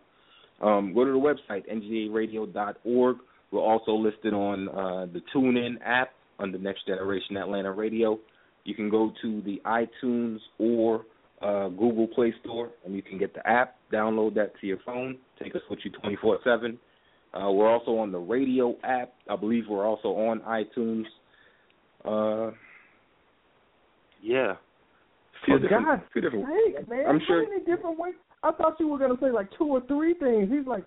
[0.62, 3.18] Um, go to the website ngaradio.org.
[3.52, 8.20] We're also listed on uh, the TuneIn app under Next Generation Atlanta Radio.
[8.66, 11.06] You can go to the iTunes or
[11.41, 13.76] uh, Google Play Store, and you can get the app.
[13.91, 15.18] Download that to your phone.
[15.41, 16.78] Take us with you 24 7.
[17.34, 19.14] Uh, we're also on the radio app.
[19.30, 21.06] I believe we're also on iTunes.
[22.06, 22.52] Uh,
[24.22, 24.56] yeah.
[25.45, 26.45] Few For different, few different.
[26.76, 27.06] sake, man!
[27.08, 28.16] I'm sure- many different ways?
[28.43, 30.50] I thought you were gonna say like two or three things.
[30.52, 30.84] He's like,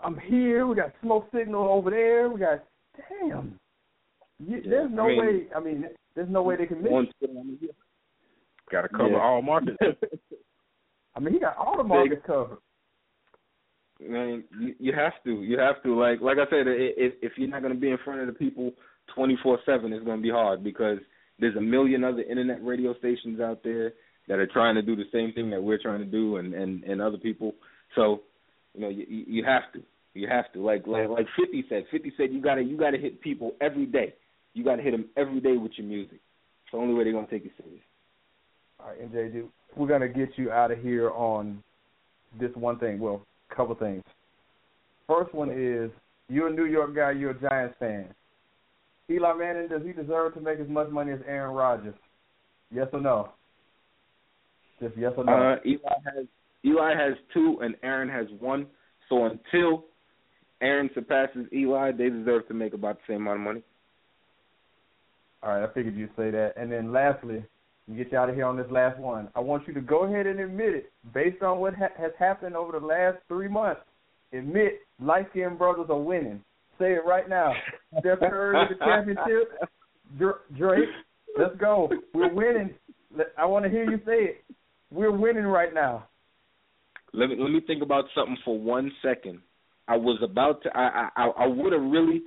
[0.00, 0.66] I'm here.
[0.66, 2.28] We got smoke signal over there.
[2.28, 2.64] We got
[2.96, 3.58] damn.
[4.38, 5.46] You, Yeah, there's no I mean- way.
[5.56, 5.84] I mean,
[6.14, 6.92] there's no way they can miss.
[6.92, 7.70] On Twitter, I mean, yeah.
[8.70, 9.20] Got to cover Yeah.
[9.22, 9.76] all markets.
[11.14, 12.58] I mean, he got all the markets covered.
[14.00, 15.42] Man, you, you have to.
[15.42, 15.98] You have to.
[15.98, 18.26] Like like I said, i- if if you're not going to be in front of
[18.26, 18.72] the people
[19.16, 20.98] 24/7, it's going to be hard because
[21.38, 23.94] there's a million other internet radio stations out there
[24.28, 26.84] that are trying to do the same thing that we're trying to do, and and
[26.84, 27.54] and other people.
[27.94, 28.22] So,
[28.76, 29.82] you know, you you have to.
[30.14, 30.64] You have to.
[30.64, 31.84] Like like like 50 said.
[31.90, 34.14] 50 said you got to you got to hit people every day.
[34.54, 36.20] You got to hit them every day with your music.
[36.64, 37.82] It's the only way they're going to take you serious.
[38.80, 41.62] All right, dude, we're gonna get you out of here on
[42.38, 43.00] this one thing.
[43.00, 44.02] Well, a couple things.
[45.06, 45.90] First one is
[46.28, 47.12] you're a New York guy.
[47.12, 48.06] You're a Giants fan.
[49.10, 51.94] Eli Manning, does he deserve to make as much money as Aaron Rodgers?
[52.72, 53.30] Yes or no?
[54.80, 55.32] Just yes or no?
[55.32, 56.26] Uh, Eli has
[56.64, 58.66] Eli has two and Aaron has one.
[59.08, 59.84] So until
[60.60, 63.62] Aaron surpasses Eli, they deserve to make about the same amount of money.
[65.42, 66.54] All right, I figured you'd say that.
[66.56, 67.44] And then lastly,
[67.94, 70.26] get you out of here on this last one, I want you to go ahead
[70.26, 70.92] and admit it.
[71.14, 73.82] Based on what ha- has happened over the last three months,
[74.32, 76.42] admit light skinned brothers are winning.
[76.78, 77.52] Say it right now.
[78.00, 79.70] Steph Curry the championship.
[80.18, 80.88] Dr- Drake,
[81.38, 81.90] let's go.
[82.12, 82.74] We're winning.
[83.38, 84.44] I want to hear you say it.
[84.90, 86.06] We're winning right now.
[87.12, 89.40] Let me let me think about something for one second.
[89.88, 90.76] I was about to.
[90.76, 92.22] I I I would have really,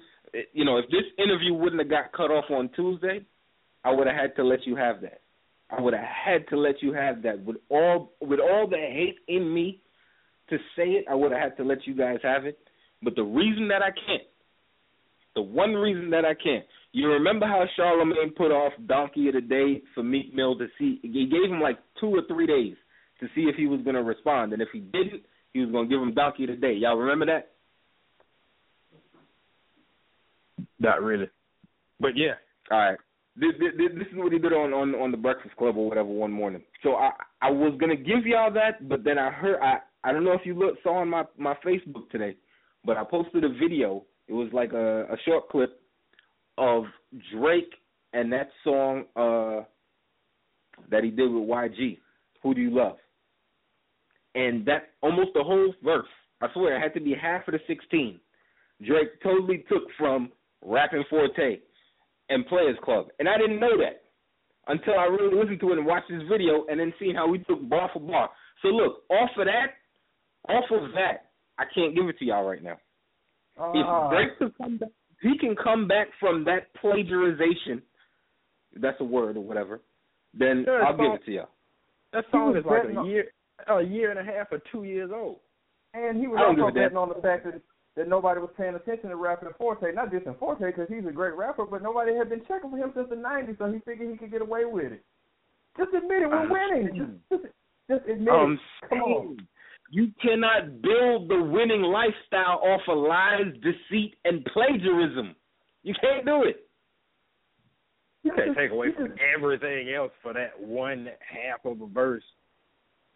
[0.53, 3.25] you know, if this interview wouldn't have got cut off on Tuesday,
[3.83, 5.21] I would have had to let you have that.
[5.69, 7.43] I would have had to let you have that.
[7.43, 9.81] With all with all the hate in me
[10.49, 12.57] to say it, I would have had to let you guys have it.
[13.03, 14.23] But the reason that I can't,
[15.35, 19.41] the one reason that I can't, you remember how Charlemagne put off Donkey of the
[19.41, 20.99] Day for Meek Mill to see?
[21.03, 22.75] He gave him like two or three days
[23.19, 25.87] to see if he was going to respond, and if he didn't, he was going
[25.87, 26.73] to give him Donkey of the Day.
[26.73, 27.51] Y'all remember that?
[30.79, 31.29] Not really.
[31.99, 32.33] But yeah,
[32.71, 32.97] All right.
[33.35, 36.09] This, this, this is what he did on, on on the Breakfast Club or whatever
[36.09, 36.61] one morning.
[36.83, 37.11] So I
[37.41, 40.45] I was gonna give y'all that, but then I heard I I don't know if
[40.45, 42.35] you look saw on my my Facebook today,
[42.83, 44.03] but I posted a video.
[44.27, 45.81] It was like a a short clip
[46.57, 46.83] of
[47.33, 47.73] Drake
[48.13, 49.63] and that song uh
[50.91, 51.97] that he did with YG.
[52.43, 52.97] Who do you love?
[54.35, 56.07] And that almost the whole verse.
[56.41, 58.19] I swear it had to be half of the sixteen.
[58.85, 60.31] Drake totally took from
[60.63, 61.59] Rappin' 4-Tay
[62.29, 63.07] and Players Club.
[63.19, 64.03] And I didn't know that
[64.67, 67.39] until I really listened to it and watched this video and then seeing how we
[67.39, 68.29] took bar for bar.
[68.61, 69.73] So look, off of that,
[70.47, 71.25] off of that,
[71.57, 72.77] I can't give it to y'all right now.
[73.59, 74.89] Uh, If Drake could come back,
[75.21, 77.81] he can come back from that plagiarization.
[78.73, 79.81] If that's a word or whatever.
[80.33, 81.49] Then Sure, I'll give it to y'all.
[82.13, 83.25] that song is like a year,
[83.67, 85.39] a year and a half or two years old.
[85.93, 87.61] and he was I don't give also betting on the fact that
[87.95, 89.91] that nobody was paying attention to Rappin' 4-Tay.
[89.93, 92.77] Not just in Forte because he's a great rapper, but nobody had been checking for
[92.77, 95.03] him since the '90s, so he figured he could get away with it.
[95.77, 96.29] Just admit it.
[96.29, 96.89] We're I'm winning.
[96.93, 97.19] saying.
[97.29, 97.53] Just, just,
[97.89, 98.59] just admit I'm it.
[98.89, 99.37] Come on.
[99.91, 105.35] You cannot build the winning lifestyle off of lies, deceit, and plagiarism.
[105.83, 106.67] You can't do it.
[108.23, 112.23] You can't take away from everything else for that one half of a verse,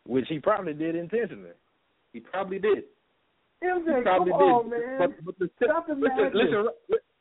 [0.05, 1.51] which he probably did intentionally.
[2.11, 2.83] He probably did.
[3.63, 4.45] MJ, He probably come did.
[4.45, 4.97] on, man.
[4.99, 6.67] But, but the, Stop the listen, listen,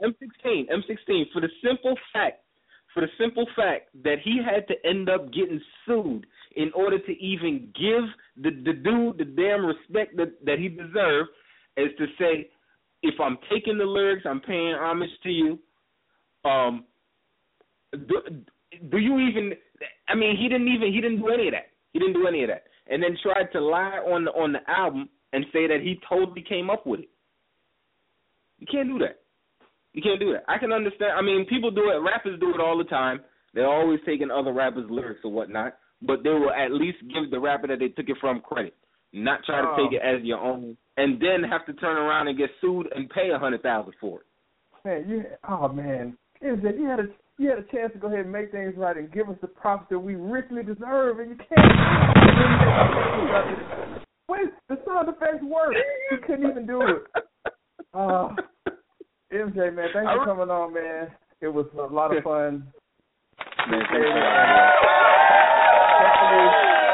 [0.02, 2.42] M-16, M-16, for the simple fact,
[2.92, 6.26] for the simple fact that he had to end up getting sued
[6.56, 8.04] in order to even give
[8.42, 11.30] the the dude the damn respect that that he deserved,
[11.76, 12.50] is to say,
[13.02, 15.58] if I'm taking the lyrics, I'm paying homage to you.
[16.44, 16.84] Um,
[17.92, 18.20] do,
[18.90, 19.52] do you even?
[20.08, 21.68] I mean, he didn't even he didn't do any of that.
[21.92, 24.60] He didn't do any of that, and then tried to lie on the on the
[24.70, 27.08] album and say that he totally came up with it.
[28.58, 29.20] You can't do that.
[29.94, 30.44] You can't do that.
[30.46, 31.12] I can understand.
[31.16, 31.96] I mean, people do it.
[31.96, 33.20] Rappers do it all the time.
[33.54, 37.40] They're always taking other rappers' lyrics or whatnot, but they will at least give the
[37.40, 38.74] rapper that they took it from credit,
[39.12, 39.76] not try to Oh.
[39.76, 43.10] take it as your own, and then have to turn around and get sued and
[43.10, 44.26] pay a hundred thousand for it.
[44.84, 48.20] Man, you oh man, MJ, you had a you had a chance to go ahead
[48.20, 51.36] and make things right and give us the props that we richly deserve, and you
[51.36, 51.60] can't.
[54.28, 55.74] Wait, the sound effects work.
[56.10, 57.02] You couldn't even do it.
[57.94, 58.28] Uh,
[59.32, 61.08] MJ, man, thanks for coming on, man.
[61.40, 62.72] It was a lot of fun.
[63.68, 64.06] Man, Hey,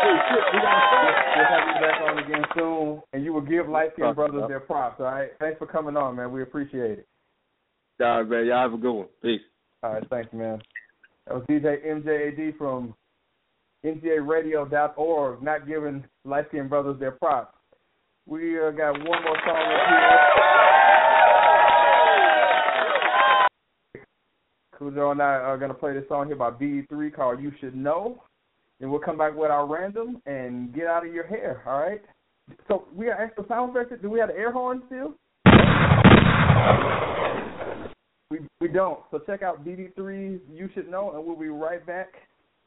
[0.05, 3.91] hopefully, we gotta we'll have you back on again soon, and you will give light
[3.95, 5.01] skinned brothers their props.
[5.01, 6.33] All right, thanks for coming on, man.
[6.33, 7.09] We appreciate it.
[8.01, 8.47] All right, man.
[8.47, 9.09] Y'all have a good one.
[9.23, 9.41] Peace.
[9.83, 10.61] All right, thanks, man.
[11.27, 12.95] That was DJ MJAD from
[13.85, 17.55] NGARadio.org, not giving light skinned brothers their props.
[18.27, 20.19] We uh, got one more song up here.
[24.81, 27.77] Khujoe and I are going to play this song here by BD3 called You Should
[27.77, 28.23] Know.
[28.81, 32.01] Then we'll come back with our random and get out of your hair, all right?
[32.69, 34.01] So we got extra sound effects.
[34.03, 35.15] Do we have the air horn still?
[38.31, 39.01] We we don't.
[39.11, 42.09] So check out BD3's You Should Know, and we'll be right back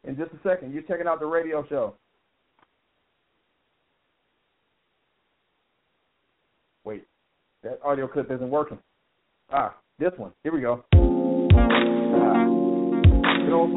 [0.03, 0.73] in just a second.
[0.73, 1.93] You're checking out the radio show.
[6.83, 7.03] Wait,
[7.63, 8.79] that audio clip isn't working.
[9.51, 10.31] Ah, this one.
[10.43, 10.83] Here we go.
[10.93, 12.45] Ah,
[13.45, 13.71] good old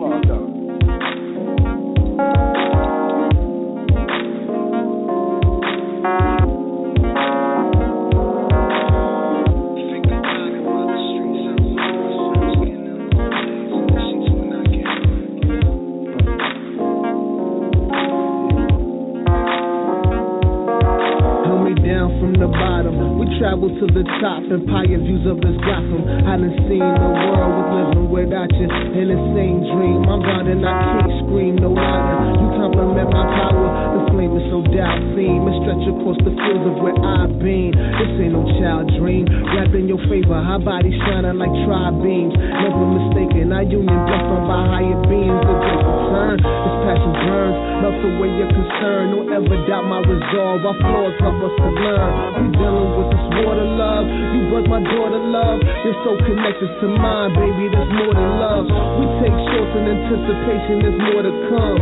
[23.45, 26.01] traveled to the top, empire views of this Gotham.
[26.24, 30.01] I done seen the world with living without you in the same dream.
[30.09, 32.40] I'm and I can't scream no louder.
[32.40, 33.68] You compliment my power.
[33.68, 35.45] The flame is so doubting.
[35.45, 37.76] It stretch across the fields of where I've been.
[37.76, 39.28] This ain't no child dream.
[39.28, 42.32] Wrapped in your favor, our body shining like tri beams.
[42.40, 45.93] Never mistaken, our union blessed by higher beings.
[46.05, 46.37] Return.
[46.37, 49.03] This passion burns, melts away your concern.
[49.17, 50.61] Don't ever doubt my resolve.
[50.65, 52.11] Our flaws help us to learn.
[52.37, 54.05] We dealing with this water love.
[54.05, 55.59] You birthed my daughter love.
[55.65, 57.73] You're so connected to mine, baby.
[57.73, 58.67] There's more than love.
[58.69, 60.75] We take shorts in anticipation.
[60.85, 61.79] There's more to come.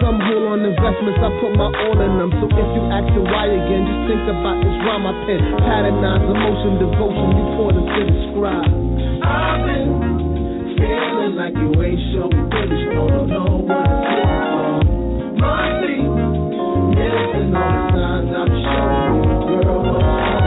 [0.00, 2.32] Some hold on investments, I put my all in them.
[2.40, 5.40] So if you asking why again, just think about this rhyme I pen.
[5.60, 8.72] Patternized emotion, devotion, you poured into the scribe.
[9.20, 10.29] I've been
[10.80, 12.00] feeling like you ain't
[12.48, 14.80] but you don't know what it's here for.
[15.36, 16.08] My feet,
[16.96, 20.39] missing all the signs I'm showing you, girl,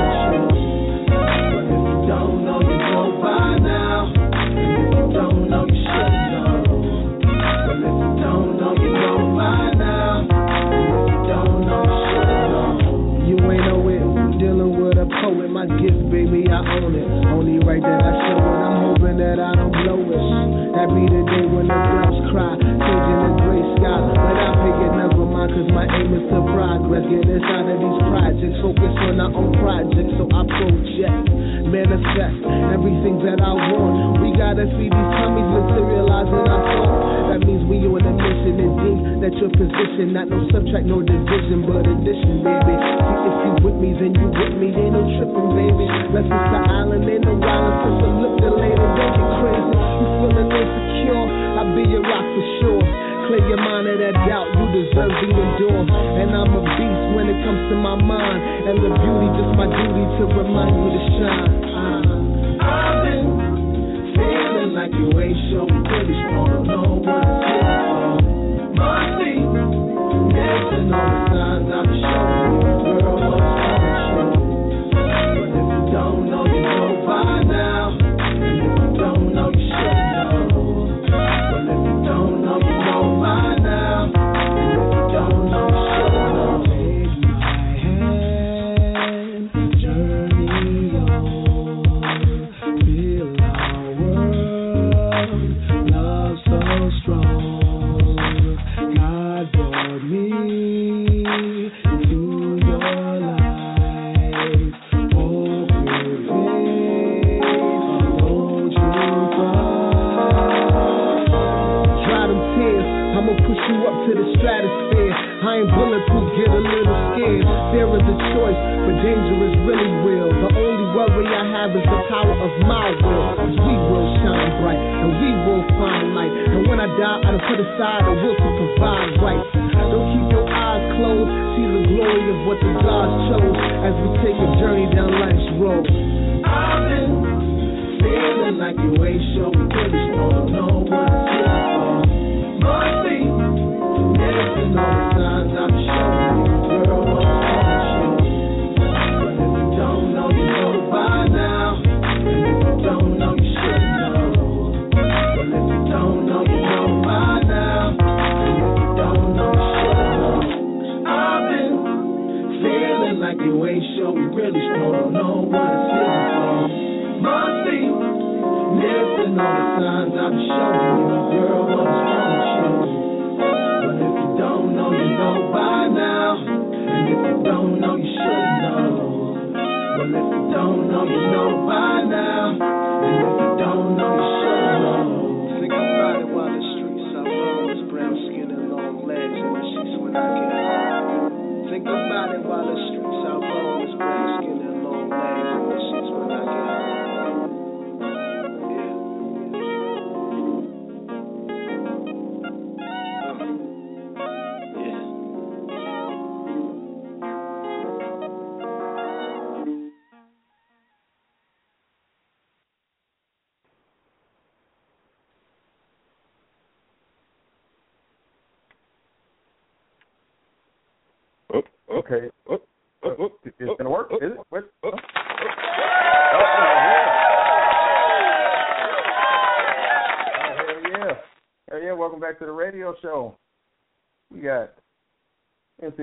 [25.94, 30.42] aiming to progress, get inside of these projects, focus on our own projects, so I
[30.50, 31.26] project,
[31.70, 32.40] manifest
[32.74, 34.22] everything that I want.
[34.26, 37.14] We gotta see these tummies materializing our thoughts.
[37.34, 41.02] That means we on a mission and think that your position, not no subtract, no
[41.02, 42.76] division, but addition, baby.
[42.78, 45.86] See, if you with me, then you with me, ain't no tripping, baby.
[46.14, 49.74] Let's hit the island, ain't no island, since I look at later, don't get crazy.
[49.74, 51.26] You feeling insecure,
[51.58, 52.83] I'll be your rock for sure.
[54.96, 58.40] And I'm a beast when it comes to my mind.
[58.70, 61.64] And the beauty, just my duty to remind you to shine.
[64.74, 68.26] Like you ain't sure, pretty don't know what it's.
[68.76, 69.34] Must be
[70.34, 73.63] missing all the signs I'm showing you, girl,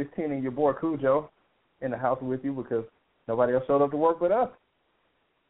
[0.05, 1.29] M16 and your boy Khujoe
[1.81, 2.85] in the house with you because
[3.29, 4.51] nobody else showed up to work but us.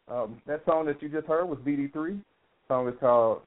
[0.08, 1.92] Um, that song that you just heard was BD3.
[1.92, 2.18] The
[2.68, 3.42] song is called,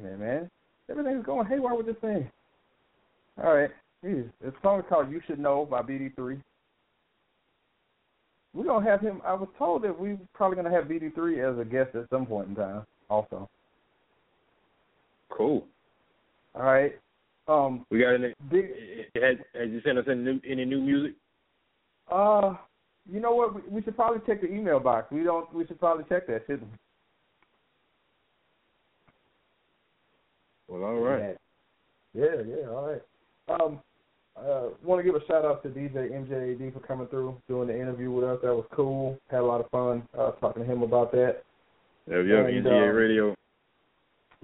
[0.00, 0.50] man, man,
[0.88, 2.30] everything's going haywire with this thing.
[3.42, 3.70] All right.
[4.02, 4.24] The
[4.62, 6.40] song is called You Should Know by BD3.
[8.52, 9.20] We're gonna have him.
[9.24, 12.48] I was told that we're probably gonna have BD3 as a guest at some point
[12.48, 12.84] in time.
[13.08, 13.48] Also,
[15.30, 15.64] Cool.
[16.54, 16.98] all right.
[17.50, 18.32] Um, We got any?
[18.50, 18.66] big.
[19.16, 21.14] Has, has you sent us any new, any new music?
[22.10, 22.54] Uh,
[23.10, 23.54] you know what?
[23.54, 25.10] We, we should probably check the email box.
[25.10, 25.52] We don't.
[25.52, 26.78] We should probably check that, shouldn't we?
[30.68, 31.36] Well, all right.
[32.14, 32.68] Yeah, yeah.
[32.68, 33.02] All right.
[33.48, 33.80] Um,
[34.36, 37.74] uh, want to give a shout out to DJ MJAD for coming through, doing the
[37.74, 38.38] interview with us.
[38.42, 39.18] That was cool.
[39.28, 41.42] Had a lot of fun uh, talking to him about that.
[42.08, 43.34] Yeah, yeah, And, NGA uh, Radio.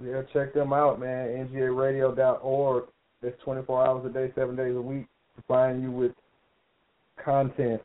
[0.03, 1.47] Yeah, check them out, man.
[1.47, 2.83] NGARadio.org.
[3.23, 6.11] It's 24 hours a day, seven days a week, supplying you with
[7.23, 7.81] content.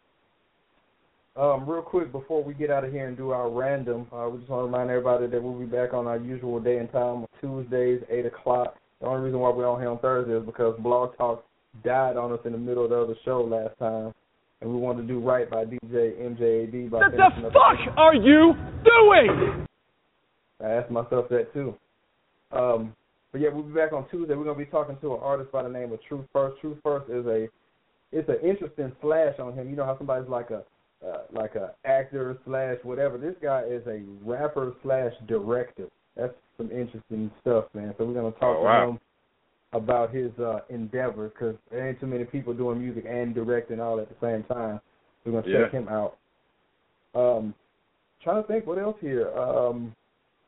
[1.35, 4.39] Um, real quick before we get out of here and do our random, uh, we
[4.39, 7.25] just want to remind everybody that we'll be back on our usual day and time,
[7.41, 8.77] Tuesdays, eight o'clock.
[9.01, 11.45] The only reason why we're on here on Thursday is because Blog Talk
[11.83, 14.13] died on us in the middle of the other show last time,
[14.61, 16.91] and we wanted to do right by DJ MJAD.
[16.91, 18.55] By What the fuck are you
[18.85, 19.67] doing?
[20.63, 21.75] I asked myself that too.
[22.53, 22.95] Um,
[23.33, 24.35] but yeah, we'll be back on Tuesday.
[24.35, 26.61] We're gonna be talking to an artist by the name of Truth First.
[26.61, 27.49] Truth First is a
[28.13, 29.71] it's an interesting slash on him.
[29.71, 30.63] You know how somebody's like a
[31.07, 33.19] uh, like a actor slash whatever.
[33.19, 35.87] This guy is a rapper slash director.
[36.17, 37.95] That's some interesting stuff, man.
[37.99, 38.85] So we're gonna talk Oh, wow.
[38.85, 39.01] to him.
[39.75, 43.99] about his uh, endeavors because there ain't too many people doing music and directing all
[43.99, 44.79] at the same time.
[45.25, 45.79] We're gonna check Yeah.
[45.81, 46.19] him out.
[47.15, 47.55] Um,
[48.23, 49.95] trying to think what else here um,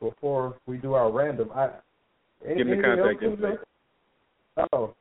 [0.01, 1.51] before we do our random.
[1.55, 1.70] I
[2.47, 3.59] any, Give me contact info.
[4.73, 4.95] Oh,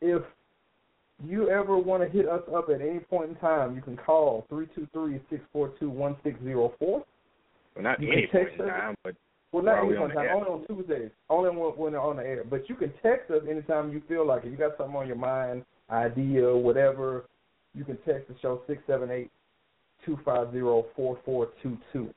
[0.00, 0.22] if
[1.24, 4.46] you ever want to hit us up at any point in time, you can call
[4.48, 7.04] three two three six four two one six zero four.
[7.74, 9.14] Well, not You any point in time, but
[9.52, 12.22] Well, not any point in time, only on Tuesdays, only when, when they're on the
[12.22, 12.44] air.
[12.44, 14.50] But you can text us anytime you feel like it.
[14.50, 17.24] You got something on your mind, idea, whatever.
[17.74, 19.30] You can text the show six seven eight
[20.04, 22.12] two five zero four four two two.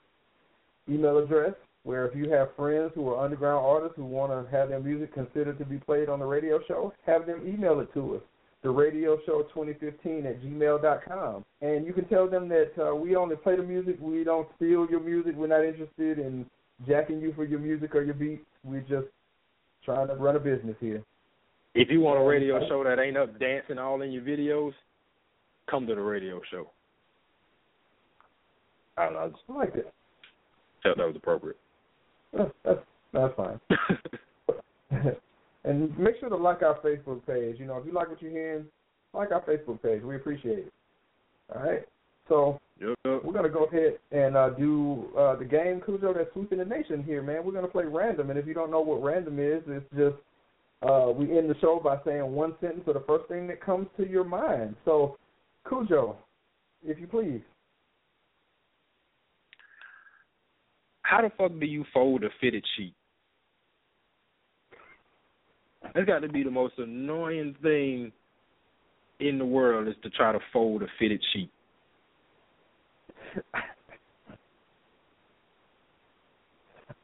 [0.90, 4.70] Email address where if you have friends who are underground artists who want to have
[4.70, 8.16] their music considered to be played on the radio show, have them email it to
[8.16, 8.22] us.
[8.64, 12.94] The radio show 2015 at gmail dot com, and you can tell them that uh,
[12.94, 13.98] we only play the music.
[14.00, 15.34] We don't steal your music.
[15.36, 16.46] We're not interested in
[16.88, 18.46] jacking you for your music or your beats.
[18.64, 19.08] We're just
[19.84, 21.02] trying to run a business here.
[21.74, 24.74] if you want a radio show that ain't up dancing all in your videos,
[25.68, 26.70] come to the radio show.
[28.98, 29.20] I don't know.
[29.22, 29.92] I just I like that.
[30.84, 31.58] felt that was appropriate.
[32.34, 32.52] That's
[33.14, 33.60] that's, fine.
[35.64, 37.58] and make sure to like our Facebook page.
[37.60, 38.66] You know, if you like what you're hearing,
[39.14, 40.02] like our Facebook page.
[40.02, 40.74] We appreciate it.
[41.54, 41.84] All right.
[42.30, 43.24] So Yep.
[43.24, 47.04] we're gonna go ahead and uh, do uh, the game Khujoe that's sweeping the nation
[47.04, 47.46] here, man.
[47.46, 50.16] We're gonna play random, and if you don't know what random is, it's just
[50.82, 53.88] uh, we end the show by saying one sentence or the first thing that comes
[53.98, 54.76] to your mind.
[54.84, 55.18] So,
[55.68, 56.16] Khujoe,
[56.84, 57.42] if you please.
[61.12, 62.94] How the fuck do you fold a fitted sheet?
[65.94, 68.14] That's got to be the most annoying thing
[69.20, 71.52] in the world is to try to fold a fitted sheet.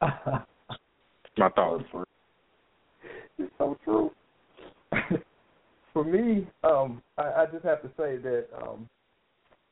[0.00, 1.84] My thoughts.
[3.38, 4.10] It's so true.
[5.92, 8.88] For me, um, I, I just have to say that um,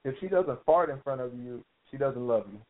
[0.04, 2.60] if she doesn't fart in front of you, she doesn't love you.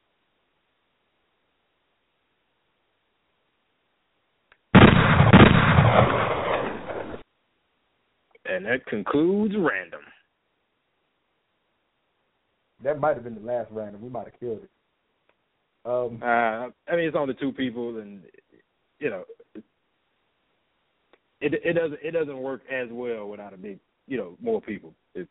[8.49, 10.01] And that concludes random.
[12.83, 14.03] That might have been the last random.
[14.03, 14.71] We might have killed it.
[15.85, 18.23] Um, Uh, I mean, it's only two people, and
[18.99, 19.25] you know,
[21.41, 24.95] it it doesn't it doesn't work as well without a big, you know, more people.
[25.15, 25.29] It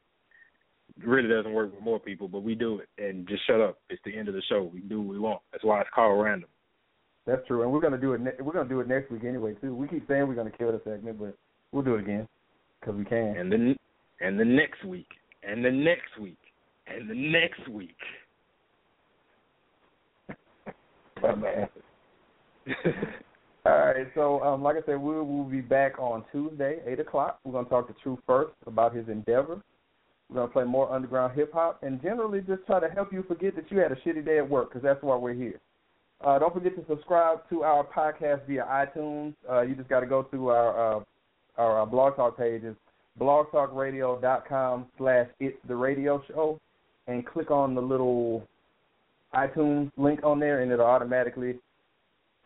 [1.04, 2.90] really doesn't work with more people, but we do it.
[2.98, 3.80] And just shut up.
[3.90, 4.70] It's the end of the show.
[4.74, 5.42] We do what we want.
[5.52, 6.50] That's why it's called random.
[7.26, 8.22] That's true, and we're gonna do it.
[8.22, 9.74] Ne- we're gonna do it next week anyway too.
[9.74, 11.36] We keep saying we're gonna kill the segment, but
[11.72, 12.28] we'll do it again
[12.80, 13.36] because we can.
[13.36, 13.76] And then
[14.22, 15.08] and the next week,
[15.44, 16.38] and the next week,
[16.88, 17.98] and the next week.
[21.20, 21.68] But man.
[23.66, 27.40] All right, so um, like I said, we will be back on Tuesday, eight o'clock.
[27.44, 29.60] We're gonna talk to Truth First about his endeavor.
[30.30, 33.56] We're gonna play more underground hip hop, and generally just try to help you forget
[33.56, 35.60] that you had a shitty day at work, because that's why we're here.
[36.24, 39.34] Uh, don't forget to subscribe to our podcast via iTunes.
[39.50, 41.04] Uh, you just got to go to our uh,
[41.58, 42.76] our, uh blog talk pages,
[43.20, 46.60] blogtalkradio.com slash it's the radio show,
[47.08, 48.48] and click on the little
[49.34, 51.56] iTunes link on there, and it'll automatically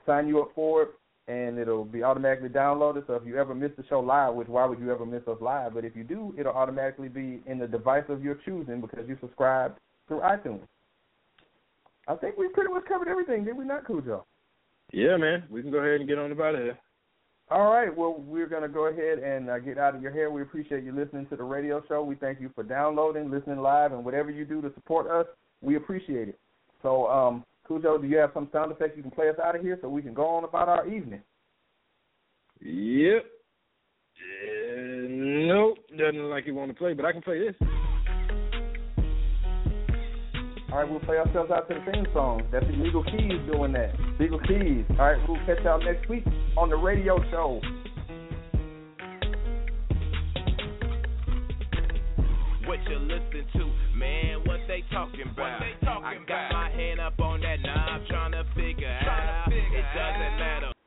[0.06, 0.90] sign you up for it,
[1.28, 3.06] and it'll be automatically downloaded.
[3.06, 5.38] So if you ever miss the show live, which why would you ever miss us
[5.40, 5.76] live?
[5.76, 9.18] But if you do, it'll automatically be in the device of your choosing because you
[9.22, 10.62] subscribed through iTunes.
[12.10, 14.23] I think we pretty much covered everything, did we not, Khujoe?
[14.91, 15.44] yeah, man.
[15.49, 16.76] We can go ahead and get on about it.
[17.52, 17.95] All right.
[17.95, 20.31] Well, we're going to go ahead and uh, get out of your hair.
[20.31, 22.03] We appreciate you listening to the radio show.
[22.03, 25.27] We thank you for downloading, listening live, and whatever you do to support us,
[25.61, 26.40] we appreciate it.
[26.81, 29.61] So, um, Khujoe, do you have some sound effects you can play us out of
[29.61, 31.22] here so we can go on about our evening?
[32.61, 33.26] Yep.
[34.18, 37.56] Uh, nope, doesn't look like you want to play, but I can play this.
[40.72, 42.44] All right, we'll play ourselves out to the theme song.
[42.52, 43.90] That's Illegal Keys doing that.
[44.20, 44.86] Legal Keys.
[44.91, 46.24] All right, we'll catch y'all next week
[46.58, 47.60] on the radio show.
[52.68, 54.41] What you listen to, man?
[54.46, 55.64] What they talking about?
[55.64, 59.52] I got my hand up on that knob, trying to figure out.
[59.52, 60.78] It doesn't matter